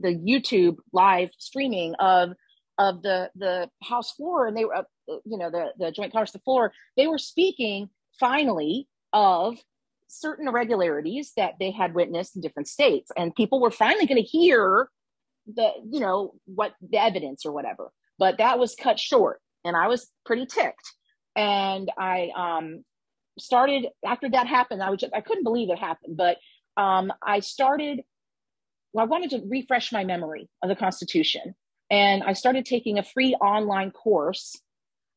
the 0.00 0.08
YouTube 0.08 0.78
live 0.92 1.30
streaming 1.38 1.94
of 2.00 2.30
of 2.76 3.02
the 3.02 3.30
the 3.36 3.70
House 3.84 4.10
floor, 4.10 4.48
and 4.48 4.56
they 4.56 4.64
were, 4.64 4.74
uh, 4.74 4.82
you 5.24 5.38
know, 5.38 5.50
the 5.50 5.72
the 5.78 5.92
Joint 5.92 6.10
Congress 6.10 6.32
the 6.32 6.40
floor. 6.40 6.72
They 6.96 7.06
were 7.06 7.18
speaking 7.18 7.90
finally 8.18 8.88
of 9.12 9.56
certain 10.08 10.48
irregularities 10.48 11.30
that 11.36 11.54
they 11.60 11.70
had 11.70 11.94
witnessed 11.94 12.34
in 12.34 12.42
different 12.42 12.66
states, 12.66 13.12
and 13.16 13.36
people 13.36 13.60
were 13.60 13.70
finally 13.70 14.06
going 14.06 14.20
to 14.20 14.28
hear 14.28 14.88
the, 15.46 15.68
you 15.88 16.00
know, 16.00 16.34
what 16.46 16.72
the 16.80 16.98
evidence 16.98 17.46
or 17.46 17.52
whatever. 17.52 17.92
But 18.18 18.38
that 18.38 18.58
was 18.58 18.74
cut 18.74 18.98
short, 18.98 19.40
and 19.64 19.76
I 19.76 19.86
was 19.86 20.10
pretty 20.26 20.46
ticked. 20.46 20.90
And 21.36 21.88
I 21.96 22.30
um, 22.36 22.84
started 23.38 23.86
after 24.04 24.30
that 24.30 24.46
happened. 24.46 24.82
I 24.82 24.90
was 24.90 25.00
just, 25.00 25.14
I 25.14 25.20
couldn't 25.20 25.44
believe 25.44 25.70
it 25.70 25.78
happened, 25.78 26.16
but 26.16 26.38
um, 26.76 27.12
I 27.22 27.40
started, 27.40 28.00
well, 28.92 29.04
I 29.04 29.08
wanted 29.08 29.30
to 29.30 29.42
refresh 29.46 29.92
my 29.92 30.04
memory 30.04 30.48
of 30.62 30.68
the 30.68 30.76
Constitution. 30.76 31.54
And 31.90 32.22
I 32.22 32.32
started 32.32 32.64
taking 32.64 32.98
a 32.98 33.02
free 33.02 33.34
online 33.34 33.90
course. 33.90 34.60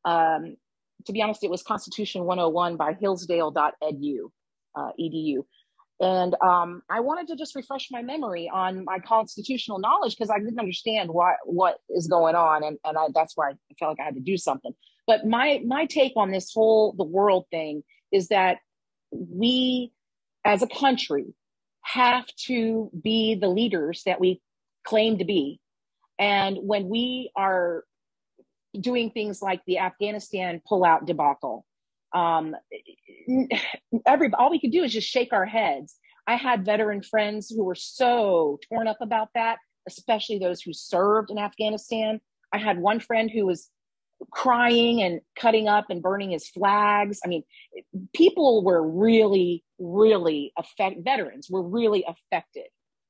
Um, 0.06 0.58
to 1.06 1.14
be 1.14 1.22
honest, 1.22 1.44
it 1.44 1.50
was 1.50 1.64
Constitution 1.64 2.26
101 2.26 2.78
by 2.78 2.94
hillsdale.edu, 2.94 4.18
uh, 4.76 4.90
edu. 5.00 5.44
And 6.00 6.36
um, 6.44 6.84
I 6.90 7.00
wanted 7.00 7.28
to 7.30 7.36
just 7.36 7.56
refresh 7.56 7.88
my 7.90 8.04
memory 8.04 8.50
on 8.54 8.86
my 8.86 9.00
constitutional 9.00 9.80
knowledge 9.80 10.16
because 10.16 10.30
I 10.30 10.38
didn't 10.38 10.60
understand 10.60 11.10
what 11.10 11.38
what 11.44 11.80
is 11.90 12.06
going 12.08 12.36
on, 12.36 12.64
and 12.64 12.78
and 12.84 12.96
I, 12.96 13.08
that's 13.16 13.36
why 13.36 13.50
I 13.50 13.54
felt 13.80 13.92
like 13.98 14.00
I 14.02 14.04
had 14.04 14.14
to 14.14 14.22
do 14.22 14.38
something. 14.38 14.74
But 15.08 15.26
my 15.26 15.60
my 15.66 15.86
take 15.86 16.14
on 16.16 16.30
this 16.30 16.52
whole 16.54 16.94
the 16.94 17.04
world 17.04 17.46
thing 17.50 17.82
is 18.12 18.30
that 18.30 18.58
we, 19.12 19.92
as 20.46 20.62
a 20.62 20.68
country, 20.68 21.34
have 21.82 22.26
to 22.48 22.92
be 23.02 23.36
the 23.36 23.48
leaders 23.48 24.04
that 24.06 24.20
we 24.20 24.42
claim 24.86 25.18
to 25.18 25.26
be, 25.26 25.60
and 26.20 26.58
when 26.62 26.90
we 26.90 27.32
are 27.36 27.84
doing 28.80 29.12
things 29.12 29.42
like 29.42 29.62
the 29.66 29.80
Afghanistan 29.80 30.62
pullout 30.70 31.06
debacle, 31.06 31.66
um, 32.14 32.56
every 34.06 34.32
all 34.34 34.50
we 34.50 34.60
could 34.60 34.72
do 34.72 34.84
is 34.84 34.94
just 34.94 35.10
shake 35.10 35.34
our 35.34 35.46
heads. 35.46 35.96
I 36.28 36.36
had 36.36 36.66
veteran 36.66 37.02
friends 37.02 37.50
who 37.50 37.64
were 37.64 37.76
so 37.76 38.60
torn 38.70 38.88
up 38.88 38.98
about 39.02 39.30
that, 39.36 39.58
especially 39.88 40.40
those 40.40 40.62
who 40.62 40.74
served 40.74 41.32
in 41.32 41.38
Afghanistan. 41.38 42.20
I 42.52 42.58
had 42.58 42.80
one 42.80 43.00
friend 43.00 43.30
who 43.32 43.46
was 43.46 43.70
crying 44.32 45.02
and 45.02 45.22
cutting 45.40 45.68
up 45.68 45.86
and 45.90 46.02
burning 46.02 46.32
his 46.32 46.48
flags. 46.50 47.20
I 47.24 47.28
mean, 47.28 47.44
people 48.14 48.64
were 48.64 48.86
really, 48.86 49.64
really 49.80 50.54
affect 50.58 51.04
veterans 51.04 51.50
were 51.50 51.62
really 51.62 52.06
affected 52.08 52.66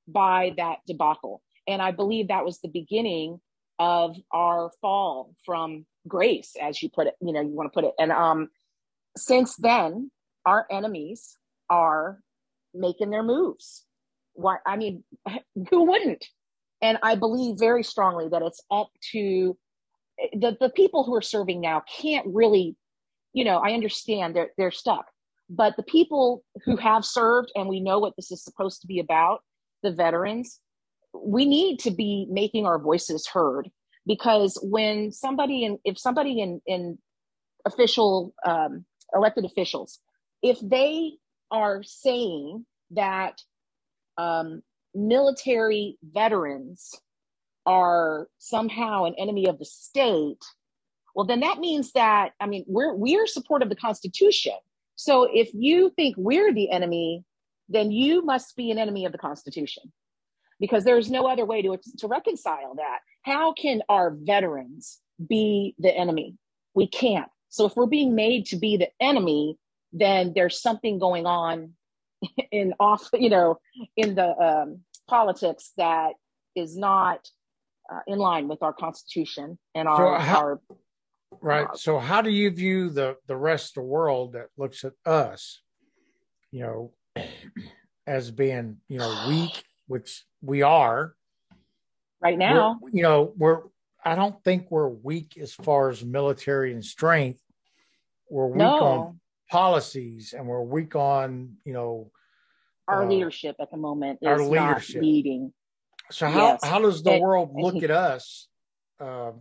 by 0.07 0.53
that 0.57 0.79
debacle. 0.87 1.41
And 1.67 1.81
I 1.81 1.91
believe 1.91 2.27
that 2.27 2.45
was 2.45 2.59
the 2.59 2.69
beginning 2.69 3.39
of 3.79 4.15
our 4.31 4.71
fall 4.81 5.35
from 5.45 5.85
grace, 6.07 6.53
as 6.61 6.81
you 6.81 6.89
put 6.89 7.07
it, 7.07 7.15
you 7.21 7.33
know, 7.33 7.41
you 7.41 7.49
want 7.49 7.71
to 7.71 7.75
put 7.75 7.85
it. 7.85 7.93
And 7.99 8.11
um, 8.11 8.49
since 9.15 9.55
then, 9.57 10.11
our 10.45 10.65
enemies 10.71 11.37
are 11.69 12.19
making 12.73 13.09
their 13.09 13.23
moves. 13.23 13.85
Why? 14.33 14.57
I 14.65 14.77
mean, 14.77 15.03
who 15.69 15.83
wouldn't? 15.83 16.25
And 16.81 16.97
I 17.01 17.15
believe 17.15 17.57
very 17.57 17.83
strongly 17.83 18.29
that 18.29 18.41
it's 18.41 18.61
up 18.71 18.89
to 19.11 19.57
the, 20.33 20.57
the 20.59 20.69
people 20.69 21.03
who 21.03 21.15
are 21.15 21.21
serving 21.21 21.61
now 21.61 21.83
can't 22.01 22.27
really, 22.27 22.75
you 23.33 23.43
know, 23.43 23.57
I 23.57 23.73
understand 23.73 24.35
they're 24.35 24.51
they're 24.57 24.71
stuck. 24.71 25.05
But 25.49 25.77
the 25.77 25.83
people 25.83 26.43
who 26.65 26.75
have 26.75 27.05
served 27.05 27.51
and 27.55 27.69
we 27.69 27.79
know 27.79 27.99
what 27.99 28.15
this 28.17 28.31
is 28.31 28.43
supposed 28.43 28.81
to 28.81 28.87
be 28.87 28.99
about, 28.99 29.43
the 29.81 29.91
veterans, 29.91 30.59
we 31.13 31.45
need 31.45 31.79
to 31.79 31.91
be 31.91 32.27
making 32.29 32.65
our 32.65 32.79
voices 32.79 33.27
heard 33.27 33.69
because 34.05 34.57
when 34.63 35.11
somebody 35.11 35.63
in 35.63 35.77
if 35.83 35.99
somebody 35.99 36.41
in 36.41 36.61
in 36.65 36.97
official 37.65 38.33
um, 38.45 38.85
elected 39.13 39.45
officials 39.45 39.99
if 40.41 40.57
they 40.61 41.13
are 41.51 41.81
saying 41.83 42.65
that 42.91 43.41
um, 44.17 44.61
military 44.93 45.97
veterans 46.03 46.93
are 47.67 48.27
somehow 48.39 49.03
an 49.03 49.13
enemy 49.19 49.47
of 49.47 49.59
the 49.59 49.65
state 49.65 50.43
well 51.15 51.25
then 51.25 51.41
that 51.41 51.59
means 51.59 51.91
that 51.91 52.31
i 52.39 52.47
mean 52.47 52.65
we're 52.67 52.95
we're 52.95 53.27
support 53.27 53.61
of 53.61 53.69
the 53.69 53.75
constitution 53.75 54.53
so 54.95 55.29
if 55.31 55.51
you 55.53 55.91
think 55.95 56.15
we're 56.17 56.51
the 56.53 56.71
enemy 56.71 57.23
then 57.69 57.91
you 57.91 58.23
must 58.23 58.55
be 58.55 58.71
an 58.71 58.77
enemy 58.77 59.05
of 59.05 59.11
the 59.11 59.17
constitution 59.17 59.91
because 60.59 60.83
there's 60.83 61.11
no 61.11 61.27
other 61.27 61.45
way 61.45 61.61
to, 61.61 61.77
to 61.97 62.07
reconcile 62.07 62.75
that. 62.75 62.99
How 63.23 63.53
can 63.53 63.81
our 63.89 64.11
veterans 64.11 64.99
be 65.27 65.75
the 65.79 65.95
enemy? 65.95 66.35
We 66.73 66.87
can't. 66.87 67.29
So 67.49 67.65
if 67.65 67.75
we're 67.75 67.87
being 67.87 68.15
made 68.15 68.45
to 68.47 68.55
be 68.55 68.77
the 68.77 68.89
enemy, 68.99 69.57
then 69.93 70.33
there's 70.35 70.61
something 70.61 70.99
going 70.99 71.25
on 71.25 71.73
in 72.51 72.73
off, 72.79 73.09
you 73.13 73.29
know, 73.29 73.59
in 73.95 74.15
the 74.15 74.37
um, 74.37 74.79
politics 75.07 75.71
that 75.77 76.13
is 76.55 76.77
not 76.77 77.29
uh, 77.91 77.99
in 78.07 78.19
line 78.19 78.47
with 78.47 78.61
our 78.63 78.73
constitution 78.73 79.57
and 79.75 79.87
our, 79.87 80.19
so 80.19 80.23
how, 80.23 80.37
our 80.37 80.61
right. 81.41 81.67
Uh, 81.67 81.75
so 81.75 81.99
how 81.99 82.21
do 82.21 82.29
you 82.29 82.49
view 82.49 82.89
the 82.89 83.15
the 83.27 83.37
rest 83.37 83.77
of 83.77 83.83
the 83.83 83.87
world 83.87 84.33
that 84.33 84.47
looks 84.57 84.83
at 84.83 84.93
us, 85.05 85.61
you 86.51 86.61
know, 86.61 87.25
as 88.05 88.31
being 88.31 88.77
you 88.87 88.99
know 88.99 89.25
weak 89.27 89.63
which 89.87 90.25
we 90.41 90.61
are 90.61 91.15
right 92.21 92.37
now. 92.37 92.79
you 92.91 93.03
know, 93.03 93.33
we're 93.37 93.61
I 94.03 94.15
don't 94.15 94.41
think 94.43 94.67
we're 94.69 94.87
weak 94.87 95.37
as 95.37 95.53
far 95.53 95.89
as 95.89 96.03
military 96.03 96.73
and 96.73 96.83
strength. 96.83 97.41
We're 98.29 98.47
weak 98.47 98.57
no. 98.57 98.79
on 98.79 99.19
policies 99.49 100.33
and 100.37 100.47
we're 100.47 100.61
weak 100.61 100.95
on, 100.95 101.57
you 101.65 101.73
know, 101.73 102.11
our 102.87 103.03
uh, 103.03 103.09
leadership 103.09 103.57
at 103.59 103.69
the 103.71 103.77
moment 103.77 104.19
is 104.21 104.27
our 104.27 104.41
leadership. 104.41 104.97
not 104.97 105.03
leading. 105.03 105.53
So 106.11 106.27
how 106.27 106.47
yes. 106.47 106.59
how 106.63 106.79
does 106.79 107.03
the 107.03 107.13
it, 107.13 107.21
world 107.21 107.51
look 107.53 107.83
at 107.83 107.91
us 107.91 108.47
uh, 108.99 109.31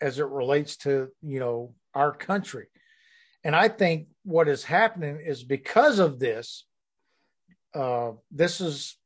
as 0.00 0.18
it 0.18 0.26
relates 0.26 0.76
to 0.78 1.08
you 1.22 1.40
know 1.40 1.74
our 1.94 2.12
country? 2.12 2.66
And 3.44 3.56
I 3.56 3.68
think 3.68 4.08
what 4.24 4.48
is 4.48 4.64
happening 4.64 5.20
is 5.24 5.44
because 5.44 5.98
of 5.98 6.18
this. 6.18 6.66
Uh, 7.72 8.12
this 8.32 8.58
has 8.58 8.96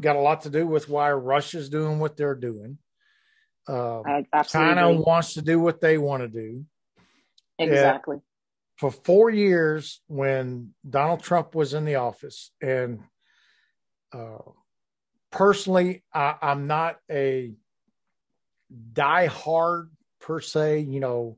got 0.00 0.16
a 0.16 0.20
lot 0.20 0.42
to 0.42 0.50
do 0.50 0.66
with 0.66 0.88
why 0.88 1.12
Russia's 1.12 1.68
doing 1.68 1.98
what 1.98 2.16
they're 2.16 2.34
doing. 2.34 2.78
Uh, 3.68 4.22
China 4.48 4.92
wants 4.92 5.34
to 5.34 5.42
do 5.42 5.60
what 5.60 5.80
they 5.80 5.98
want 5.98 6.22
to 6.22 6.28
do. 6.28 6.64
Exactly. 7.58 8.18
for 8.76 8.90
four 8.90 9.30
years, 9.30 10.00
when 10.06 10.74
Donald 10.88 11.22
Trump 11.22 11.54
was 11.54 11.74
in 11.74 11.84
the 11.84 11.96
office, 11.96 12.50
and 12.60 13.00
uh, 14.12 14.38
personally, 15.36 16.02
I, 16.14 16.34
I'm 16.40 16.66
not 16.66 16.96
a 17.10 17.52
die-hard 18.92 19.90
per 20.20 20.40
se, 20.40 20.80
you 20.80 20.98
know, 20.98 21.36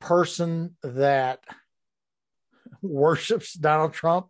person 0.00 0.76
that 0.82 1.40
worships 2.82 3.54
Donald 3.54 3.92
Trump. 3.92 4.26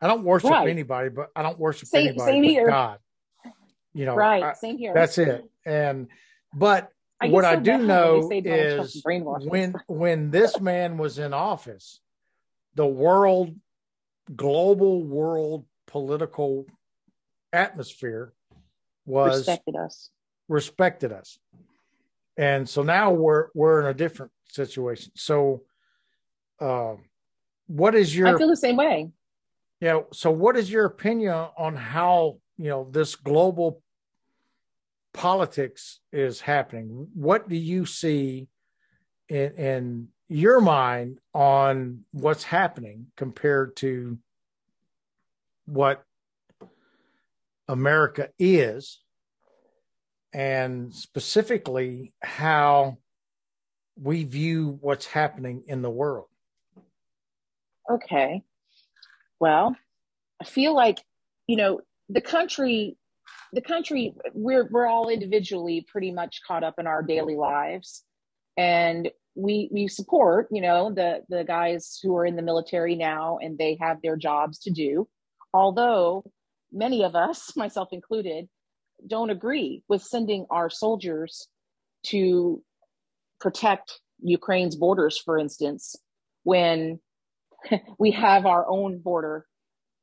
I 0.00 0.08
don't 0.08 0.24
worship 0.24 0.50
right. 0.50 0.68
anybody, 0.68 1.10
but 1.10 1.28
I 1.36 1.42
don't 1.42 1.58
worship 1.58 1.88
same, 1.88 2.08
anybody 2.08 2.32
same 2.32 2.42
here. 2.42 2.68
God. 2.68 2.98
You 3.92 4.06
know, 4.06 4.16
right? 4.16 4.42
I, 4.42 4.52
same 4.54 4.78
here. 4.78 4.92
That's 4.94 5.18
it. 5.18 5.44
And 5.64 6.08
but 6.54 6.88
I 7.20 7.28
what 7.28 7.44
I 7.44 7.56
do 7.56 7.78
know 7.78 8.30
is 8.32 9.02
when 9.04 9.74
when 9.86 10.30
this 10.30 10.58
man 10.60 10.96
was 10.96 11.18
in 11.18 11.34
office, 11.34 12.00
the 12.76 12.86
world, 12.86 13.54
global 14.34 15.04
world 15.04 15.66
political 15.86 16.66
atmosphere 17.52 18.32
was 19.06 19.38
respected 19.38 19.76
us. 19.76 20.10
Respected 20.48 21.12
us, 21.12 21.38
and 22.36 22.68
so 22.68 22.82
now 22.82 23.12
we're 23.12 23.48
we're 23.54 23.80
in 23.80 23.86
a 23.86 23.94
different 23.94 24.32
situation. 24.48 25.12
So, 25.14 25.62
uh, 26.60 26.94
what 27.66 27.94
is 27.94 28.16
your? 28.16 28.28
I 28.28 28.38
feel 28.38 28.48
the 28.48 28.56
same 28.56 28.76
way. 28.76 29.10
Yeah. 29.80 30.00
So, 30.12 30.30
what 30.30 30.56
is 30.56 30.70
your 30.70 30.84
opinion 30.84 31.34
on 31.56 31.76
how 31.76 32.38
you 32.58 32.68
know 32.68 32.88
this 32.90 33.14
global 33.16 33.82
politics 35.12 36.00
is 36.12 36.40
happening? 36.40 37.08
What 37.14 37.48
do 37.48 37.56
you 37.56 37.86
see 37.86 38.48
in, 39.28 39.52
in 39.54 40.08
your 40.28 40.60
mind 40.60 41.18
on 41.34 42.04
what's 42.12 42.44
happening 42.44 43.06
compared 43.16 43.76
to 43.76 44.18
what 45.66 46.04
America 47.70 48.30
is, 48.36 49.00
and 50.32 50.92
specifically 50.92 52.12
how 52.20 52.98
we 53.96 54.24
view 54.24 54.78
what's 54.80 55.06
happening 55.06 55.62
in 55.68 55.80
the 55.80 55.90
world? 55.90 56.26
Okay. 57.88 58.42
Well, 59.38 59.76
I 60.40 60.44
feel 60.44 60.74
like, 60.74 60.98
you 61.46 61.56
know, 61.56 61.80
the 62.08 62.20
country, 62.20 62.96
the 63.52 63.60
country, 63.60 64.14
we're 64.34 64.68
we're 64.68 64.88
all 64.88 65.08
individually 65.08 65.86
pretty 65.88 66.10
much 66.10 66.40
caught 66.46 66.64
up 66.64 66.74
in 66.78 66.88
our 66.88 67.04
daily 67.04 67.36
lives. 67.36 68.04
And 68.56 69.10
we 69.36 69.68
we 69.72 69.86
support, 69.86 70.48
you 70.50 70.60
know, 70.60 70.92
the 70.92 71.22
the 71.28 71.44
guys 71.44 72.00
who 72.02 72.16
are 72.16 72.26
in 72.26 72.34
the 72.34 72.42
military 72.42 72.96
now 72.96 73.38
and 73.40 73.56
they 73.56 73.78
have 73.80 74.02
their 74.02 74.16
jobs 74.16 74.58
to 74.60 74.70
do. 74.70 75.08
Although 75.54 76.24
many 76.72 77.04
of 77.04 77.14
us, 77.14 77.52
myself 77.56 77.88
included, 77.92 78.48
don't 79.06 79.30
agree 79.30 79.82
with 79.88 80.02
sending 80.02 80.46
our 80.50 80.68
soldiers 80.68 81.48
to 82.06 82.62
protect 83.40 84.00
Ukraine's 84.22 84.76
borders, 84.76 85.18
for 85.18 85.38
instance, 85.38 85.96
when 86.42 87.00
we 87.98 88.10
have 88.10 88.46
our 88.46 88.68
own 88.68 88.98
border 88.98 89.46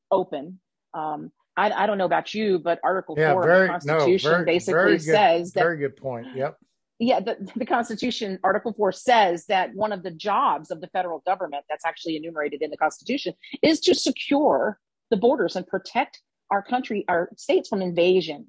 open. 0.10 0.60
Um, 0.93 1.32
I, 1.56 1.71
I, 1.71 1.86
don't 1.88 1.97
know 1.97 2.06
about 2.06 2.34
you, 2.34 2.60
but 2.60 2.80
Article 2.84 3.15
yeah, 3.17 3.34
Four 3.34 3.43
very, 3.43 3.69
of 3.69 3.82
the 3.82 3.89
Constitution 3.89 4.32
no, 4.32 4.36
very, 4.38 4.45
basically 4.45 4.73
very 4.73 4.91
good, 4.93 5.01
says 5.01 5.51
that. 5.53 5.62
Very 5.62 5.77
good 5.77 5.95
point. 5.95 6.27
Yep. 6.36 6.58
Yeah, 6.99 7.19
the, 7.19 7.38
the 7.56 7.65
Constitution, 7.65 8.39
Article 8.43 8.73
Four 8.73 8.91
says 8.91 9.45
that 9.47 9.73
one 9.75 9.91
of 9.91 10.01
the 10.01 10.12
jobs 10.12 10.71
of 10.71 10.82
the 10.82 10.88
federal 10.88 11.19
government, 11.19 11.65
that's 11.69 11.86
actually 11.86 12.15
enumerated 12.15 12.62
in 12.62 12.71
the 12.71 12.77
Constitution, 12.77 13.34
is 13.62 13.80
to 13.82 13.93
secure 13.93 14.80
the 15.12 15.17
borders 15.17 15.56
and 15.56 15.67
protect 15.67 16.21
our 16.51 16.63
country, 16.63 17.05
our 17.07 17.29
states 17.38 17.69
from 17.69 17.81
invasion. 17.81 18.47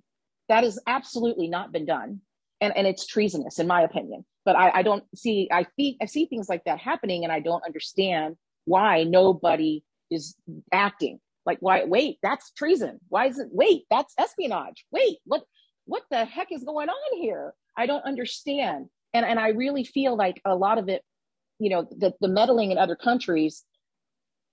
That 0.48 0.64
has 0.64 0.78
absolutely 0.86 1.48
not 1.48 1.72
been 1.72 1.84
done, 1.84 2.20
and 2.60 2.76
and 2.76 2.86
it's 2.86 3.06
treasonous, 3.06 3.58
in 3.58 3.66
my 3.66 3.82
opinion. 3.82 4.24
But 4.44 4.56
I, 4.56 4.70
I 4.76 4.82
don't 4.82 5.04
see, 5.14 5.48
I 5.52 5.66
see, 5.78 5.98
I 6.00 6.06
see 6.06 6.24
things 6.24 6.48
like 6.48 6.64
that 6.64 6.78
happening, 6.78 7.24
and 7.24 7.32
I 7.32 7.40
don't 7.40 7.64
understand 7.66 8.36
why 8.64 9.04
nobody 9.04 9.82
is 10.10 10.34
acting 10.72 11.20
like, 11.48 11.58
why? 11.60 11.84
Wait, 11.84 12.18
that's 12.22 12.52
treason. 12.52 13.00
Why 13.08 13.26
is 13.26 13.38
it? 13.38 13.48
Wait, 13.50 13.84
that's 13.90 14.12
espionage. 14.18 14.84
Wait, 14.92 15.16
what? 15.24 15.44
What 15.86 16.02
the 16.10 16.26
heck 16.26 16.52
is 16.52 16.62
going 16.62 16.90
on 16.90 17.18
here? 17.18 17.54
I 17.74 17.86
don't 17.86 18.04
understand. 18.04 18.90
And 19.14 19.24
and 19.24 19.40
I 19.40 19.48
really 19.48 19.82
feel 19.82 20.14
like 20.14 20.42
a 20.44 20.54
lot 20.54 20.76
of 20.76 20.90
it, 20.90 21.02
you 21.58 21.70
know, 21.70 21.88
the 21.90 22.12
the 22.20 22.28
meddling 22.28 22.70
in 22.70 22.76
other 22.76 22.96
countries. 22.96 23.64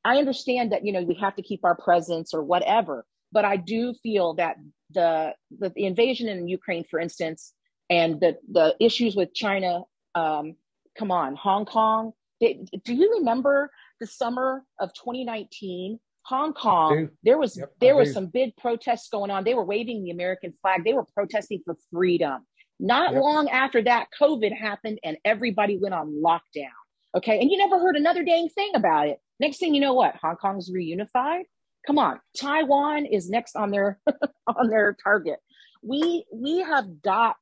I 0.05 0.19
understand 0.19 0.71
that 0.71 0.85
you 0.85 0.93
know 0.93 1.01
we 1.01 1.15
have 1.15 1.35
to 1.35 1.41
keep 1.41 1.65
our 1.65 1.75
presence 1.75 2.33
or 2.33 2.41
whatever, 2.41 3.05
but 3.35 3.45
I 3.45 3.57
do 3.57 3.93
feel 4.01 4.33
that 4.35 4.55
the 4.91 5.35
the, 5.59 5.69
the 5.75 5.85
invasion 5.85 6.27
in 6.27 6.47
Ukraine, 6.47 6.85
for 6.89 6.99
instance, 6.99 7.53
and 7.89 8.19
the 8.19 8.37
the 8.51 8.75
issues 8.79 9.15
with 9.15 9.35
China. 9.35 9.83
Um, 10.15 10.55
come 10.97 11.11
on, 11.11 11.35
Hong 11.35 11.65
Kong. 11.65 12.13
They, 12.41 12.65
do 12.83 12.93
you 12.93 13.17
remember 13.19 13.69
the 13.99 14.07
summer 14.07 14.63
of 14.79 14.93
2019 14.93 15.99
Hong 16.25 16.53
Kong, 16.53 17.09
there 17.21 17.37
was 17.37 17.55
yep, 17.55 17.71
there 17.79 17.95
was 17.95 18.11
some 18.11 18.27
big 18.27 18.57
protests 18.57 19.09
going 19.09 19.29
on. 19.29 19.43
They 19.43 19.53
were 19.53 19.63
waving 19.63 20.03
the 20.03 20.09
American 20.09 20.53
flag. 20.59 20.83
They 20.83 20.93
were 20.93 21.05
protesting 21.13 21.61
for 21.63 21.75
freedom. 21.91 22.47
Not 22.79 23.13
yep. 23.13 23.21
long 23.21 23.47
after 23.49 23.83
that, 23.83 24.07
COVID 24.19 24.51
happened 24.57 24.99
and 25.03 25.17
everybody 25.23 25.77
went 25.77 25.93
on 25.93 26.21
lockdown. 26.23 26.73
Okay, 27.15 27.39
and 27.39 27.51
you 27.51 27.57
never 27.59 27.79
heard 27.79 27.95
another 27.95 28.23
dang 28.23 28.49
thing 28.49 28.71
about 28.73 29.07
it. 29.07 29.19
Next 29.39 29.59
thing 29.59 29.75
you 29.75 29.81
know, 29.81 29.93
what 29.93 30.15
Hong 30.15 30.35
Kong's 30.35 30.71
reunified. 30.71 31.43
Come 31.85 31.99
on, 31.99 32.19
Taiwan 32.39 33.05
is 33.05 33.29
next 33.29 33.55
on 33.55 33.71
their 33.71 33.99
on 34.47 34.69
their 34.69 34.95
target. 35.03 35.39
We 35.83 36.25
we 36.33 36.59
have 36.59 37.01
got 37.01 37.37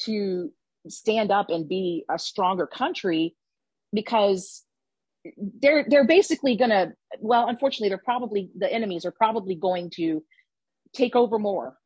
to 0.00 0.52
stand 0.88 1.30
up 1.30 1.50
and 1.50 1.68
be 1.68 2.04
a 2.10 2.18
stronger 2.18 2.66
country 2.66 3.34
because 3.92 4.64
they're 5.60 5.84
they're 5.88 6.06
basically 6.06 6.56
going 6.56 6.70
to 6.70 6.92
well 7.20 7.48
unfortunately 7.48 7.88
they're 7.88 7.98
probably 7.98 8.50
the 8.56 8.72
enemies 8.72 9.04
are 9.04 9.12
probably 9.12 9.54
going 9.54 9.90
to 9.90 10.22
take 10.92 11.16
over 11.16 11.38
more 11.38 11.76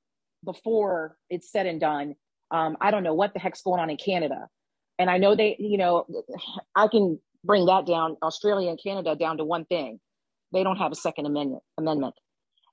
before 0.45 1.17
it's 1.29 1.51
said 1.51 1.67
and 1.67 1.81
done. 1.81 2.15
Um, 2.51 2.77
i 2.81 2.91
don't 2.91 3.05
know 3.05 3.15
what 3.15 3.33
the 3.33 3.39
heck's 3.39 3.63
going 3.63 3.81
on 3.81 3.91
in 3.91 3.97
canada. 3.97 4.49
And 4.99 5.09
i 5.09 5.19
know 5.19 5.35
they 5.37 5.57
you 5.59 5.79
know 5.79 6.07
i 6.75 6.89
can 6.89 7.19
bring 7.45 7.67
that 7.67 7.87
down 7.87 8.17
australia 8.23 8.69
and 8.71 8.81
canada 8.83 9.17
down 9.17 9.39
to 9.39 9.45
one 9.45 9.65
thing 9.65 10.01
they 10.53 10.63
don't 10.63 10.77
have 10.77 10.93
a 10.93 10.97
second 10.97 11.27
amendment 11.27 11.63
amendment 11.79 12.15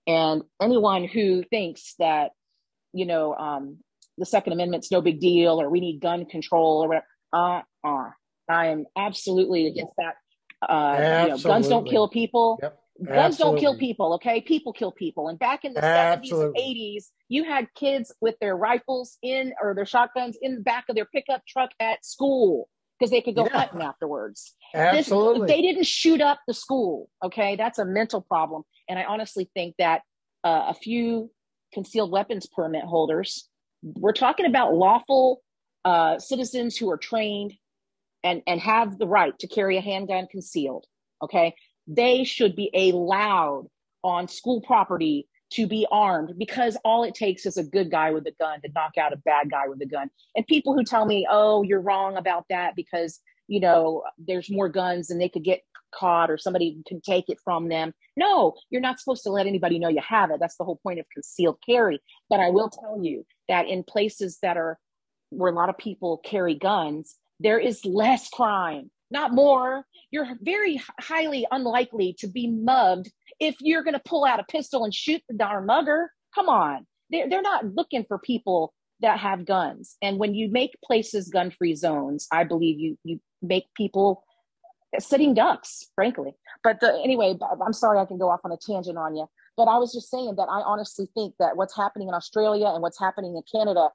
and 0.07 0.43
anyone 0.61 1.05
who 1.05 1.43
thinks 1.43 1.95
that 1.99 2.31
you 2.93 3.05
know 3.05 3.35
um, 3.35 3.77
the 4.17 4.25
second 4.25 4.53
amendment's 4.53 4.91
no 4.91 5.01
big 5.01 5.19
deal 5.19 5.61
or 5.61 5.69
we 5.69 5.79
need 5.79 5.99
gun 5.99 6.25
control 6.25 6.83
or 6.83 6.87
whatever 6.87 7.05
uh, 7.33 7.61
uh, 7.87 8.09
i 8.49 8.67
am 8.67 8.85
absolutely 8.95 9.67
against 9.67 9.93
that 9.97 10.15
uh, 10.61 11.23
you 11.23 11.29
know, 11.29 11.37
guns 11.37 11.67
don't 11.67 11.87
kill 11.87 12.07
people. 12.07 12.59
Yep. 12.61 12.79
Guns 13.05 13.17
Absolutely. 13.17 13.37
don't 13.37 13.59
kill 13.59 13.77
people, 13.77 14.13
okay? 14.15 14.41
People 14.41 14.73
kill 14.73 14.91
people. 14.91 15.27
And 15.27 15.37
back 15.37 15.63
in 15.63 15.73
the 15.73 15.85
Absolutely. 15.85 16.59
70s 16.59 16.65
and 16.65 16.75
80s, 16.75 17.03
you 17.29 17.43
had 17.43 17.67
kids 17.75 18.11
with 18.21 18.35
their 18.41 18.57
rifles 18.57 19.19
in 19.21 19.53
or 19.61 19.75
their 19.75 19.85
shotguns 19.85 20.35
in 20.41 20.55
the 20.55 20.61
back 20.61 20.85
of 20.89 20.95
their 20.95 21.05
pickup 21.05 21.43
truck 21.47 21.69
at 21.79 22.03
school 22.03 22.67
because 22.97 23.11
they 23.11 23.21
could 23.21 23.35
go 23.35 23.45
yeah. 23.45 23.59
hunting 23.59 23.81
afterwards. 23.81 24.55
Absolutely. 24.73 25.41
This, 25.41 25.55
they 25.55 25.61
didn't 25.61 25.85
shoot 25.85 26.21
up 26.21 26.39
the 26.47 26.53
school, 26.53 27.09
okay? 27.23 27.55
That's 27.55 27.79
a 27.79 27.85
mental 27.85 28.21
problem. 28.21 28.63
And 28.89 28.97
I 28.97 29.03
honestly 29.03 29.49
think 29.53 29.75
that 29.77 30.01
uh, 30.43 30.65
a 30.69 30.73
few 30.73 31.31
concealed 31.73 32.11
weapons 32.11 32.47
permit 32.47 32.83
holders, 32.83 33.49
we're 33.83 34.13
talking 34.13 34.45
about 34.45 34.73
lawful 34.73 35.41
uh, 35.85 36.19
citizens 36.19 36.77
who 36.77 36.89
are 36.89 36.97
trained 36.97 37.53
and, 38.23 38.41
and 38.47 38.59
have 38.59 38.97
the 38.97 39.07
right 39.07 39.37
to 39.39 39.47
carry 39.47 39.77
a 39.77 39.81
handgun 39.81 40.27
concealed, 40.29 40.85
okay, 41.23 41.55
they 41.87 42.23
should 42.23 42.55
be 42.55 42.69
allowed 42.73 43.67
on 44.03 44.27
school 44.27 44.61
property 44.61 45.27
to 45.49 45.67
be 45.67 45.87
armed 45.91 46.33
because 46.37 46.77
all 46.83 47.03
it 47.03 47.15
takes 47.15 47.45
is 47.45 47.57
a 47.57 47.63
good 47.63 47.89
guy 47.89 48.11
with 48.11 48.25
a 48.27 48.33
gun 48.39 48.61
to 48.61 48.69
knock 48.75 48.97
out 48.97 49.13
a 49.13 49.17
bad 49.17 49.49
guy 49.49 49.67
with 49.67 49.81
a 49.81 49.85
gun. 49.85 50.09
And 50.35 50.45
people 50.47 50.73
who 50.73 50.83
tell 50.83 51.05
me, 51.05 51.27
oh, 51.29 51.63
you're 51.63 51.81
wrong 51.81 52.17
about 52.17 52.45
that 52.49 52.75
because, 52.75 53.19
you 53.47 53.59
know, 53.59 54.03
there's 54.17 54.49
more 54.49 54.69
guns 54.69 55.09
and 55.09 55.21
they 55.21 55.29
could 55.29 55.43
get 55.43 55.61
caught 55.93 56.29
or 56.29 56.37
somebody 56.37 56.81
can 56.87 57.01
take 57.01 57.29
it 57.29 57.39
from 57.43 57.69
them. 57.69 57.93
No, 58.15 58.55
you're 58.69 58.81
not 58.81 58.99
supposed 58.99 59.23
to 59.23 59.29
let 59.29 59.47
anybody 59.47 59.79
know 59.79 59.89
you 59.89 60.01
have 60.07 60.31
it. 60.31 60.39
That's 60.39 60.57
the 60.57 60.65
whole 60.65 60.79
point 60.83 60.99
of 60.99 61.05
concealed 61.13 61.59
carry. 61.67 62.01
But 62.29 62.39
I 62.39 62.49
will 62.49 62.69
tell 62.69 62.99
you 63.01 63.25
that 63.47 63.67
in 63.67 63.83
places 63.83 64.39
that 64.41 64.57
are 64.57 64.77
where 65.29 65.51
a 65.51 65.55
lot 65.55 65.69
of 65.69 65.77
people 65.77 66.17
carry 66.17 66.55
guns, 66.55 67.15
there 67.39 67.59
is 67.59 67.85
less 67.85 68.29
crime, 68.29 68.91
not 69.11 69.33
more. 69.33 69.85
You're 70.11 70.27
very 70.41 70.81
highly 70.99 71.45
unlikely 71.51 72.15
to 72.19 72.27
be 72.27 72.47
mugged 72.47 73.11
if 73.39 73.55
you're 73.59 73.83
going 73.83 73.93
to 73.93 74.01
pull 74.05 74.25
out 74.25 74.39
a 74.39 74.43
pistol 74.43 74.83
and 74.83 74.93
shoot 74.93 75.21
the 75.29 75.35
darn 75.35 75.65
mugger. 75.65 76.11
Come 76.33 76.49
on. 76.49 76.85
They're, 77.09 77.29
they're 77.29 77.41
not 77.41 77.75
looking 77.75 78.05
for 78.07 78.19
people 78.19 78.73
that 79.01 79.19
have 79.19 79.45
guns. 79.45 79.95
And 80.01 80.17
when 80.17 80.33
you 80.33 80.49
make 80.49 80.71
places 80.83 81.29
gun 81.29 81.51
free 81.51 81.75
zones, 81.75 82.27
I 82.31 82.43
believe 82.43 82.79
you, 82.79 82.97
you 83.03 83.19
make 83.41 83.65
people 83.75 84.23
sitting 84.99 85.33
ducks, 85.33 85.85
frankly. 85.95 86.31
But 86.63 86.79
the, 86.79 86.99
anyway, 87.03 87.35
I'm 87.65 87.73
sorry 87.73 87.99
I 87.99 88.05
can 88.05 88.17
go 88.17 88.29
off 88.29 88.41
on 88.43 88.51
a 88.51 88.57
tangent 88.57 88.97
on 88.97 89.15
you. 89.15 89.27
But 89.55 89.65
I 89.65 89.77
was 89.77 89.93
just 89.93 90.09
saying 90.09 90.35
that 90.37 90.47
I 90.49 90.61
honestly 90.61 91.07
think 91.13 91.35
that 91.39 91.57
what's 91.57 91.75
happening 91.75 92.07
in 92.07 92.13
Australia 92.13 92.67
and 92.67 92.81
what's 92.81 92.99
happening 92.99 93.35
in 93.35 93.43
Canada 93.51 93.89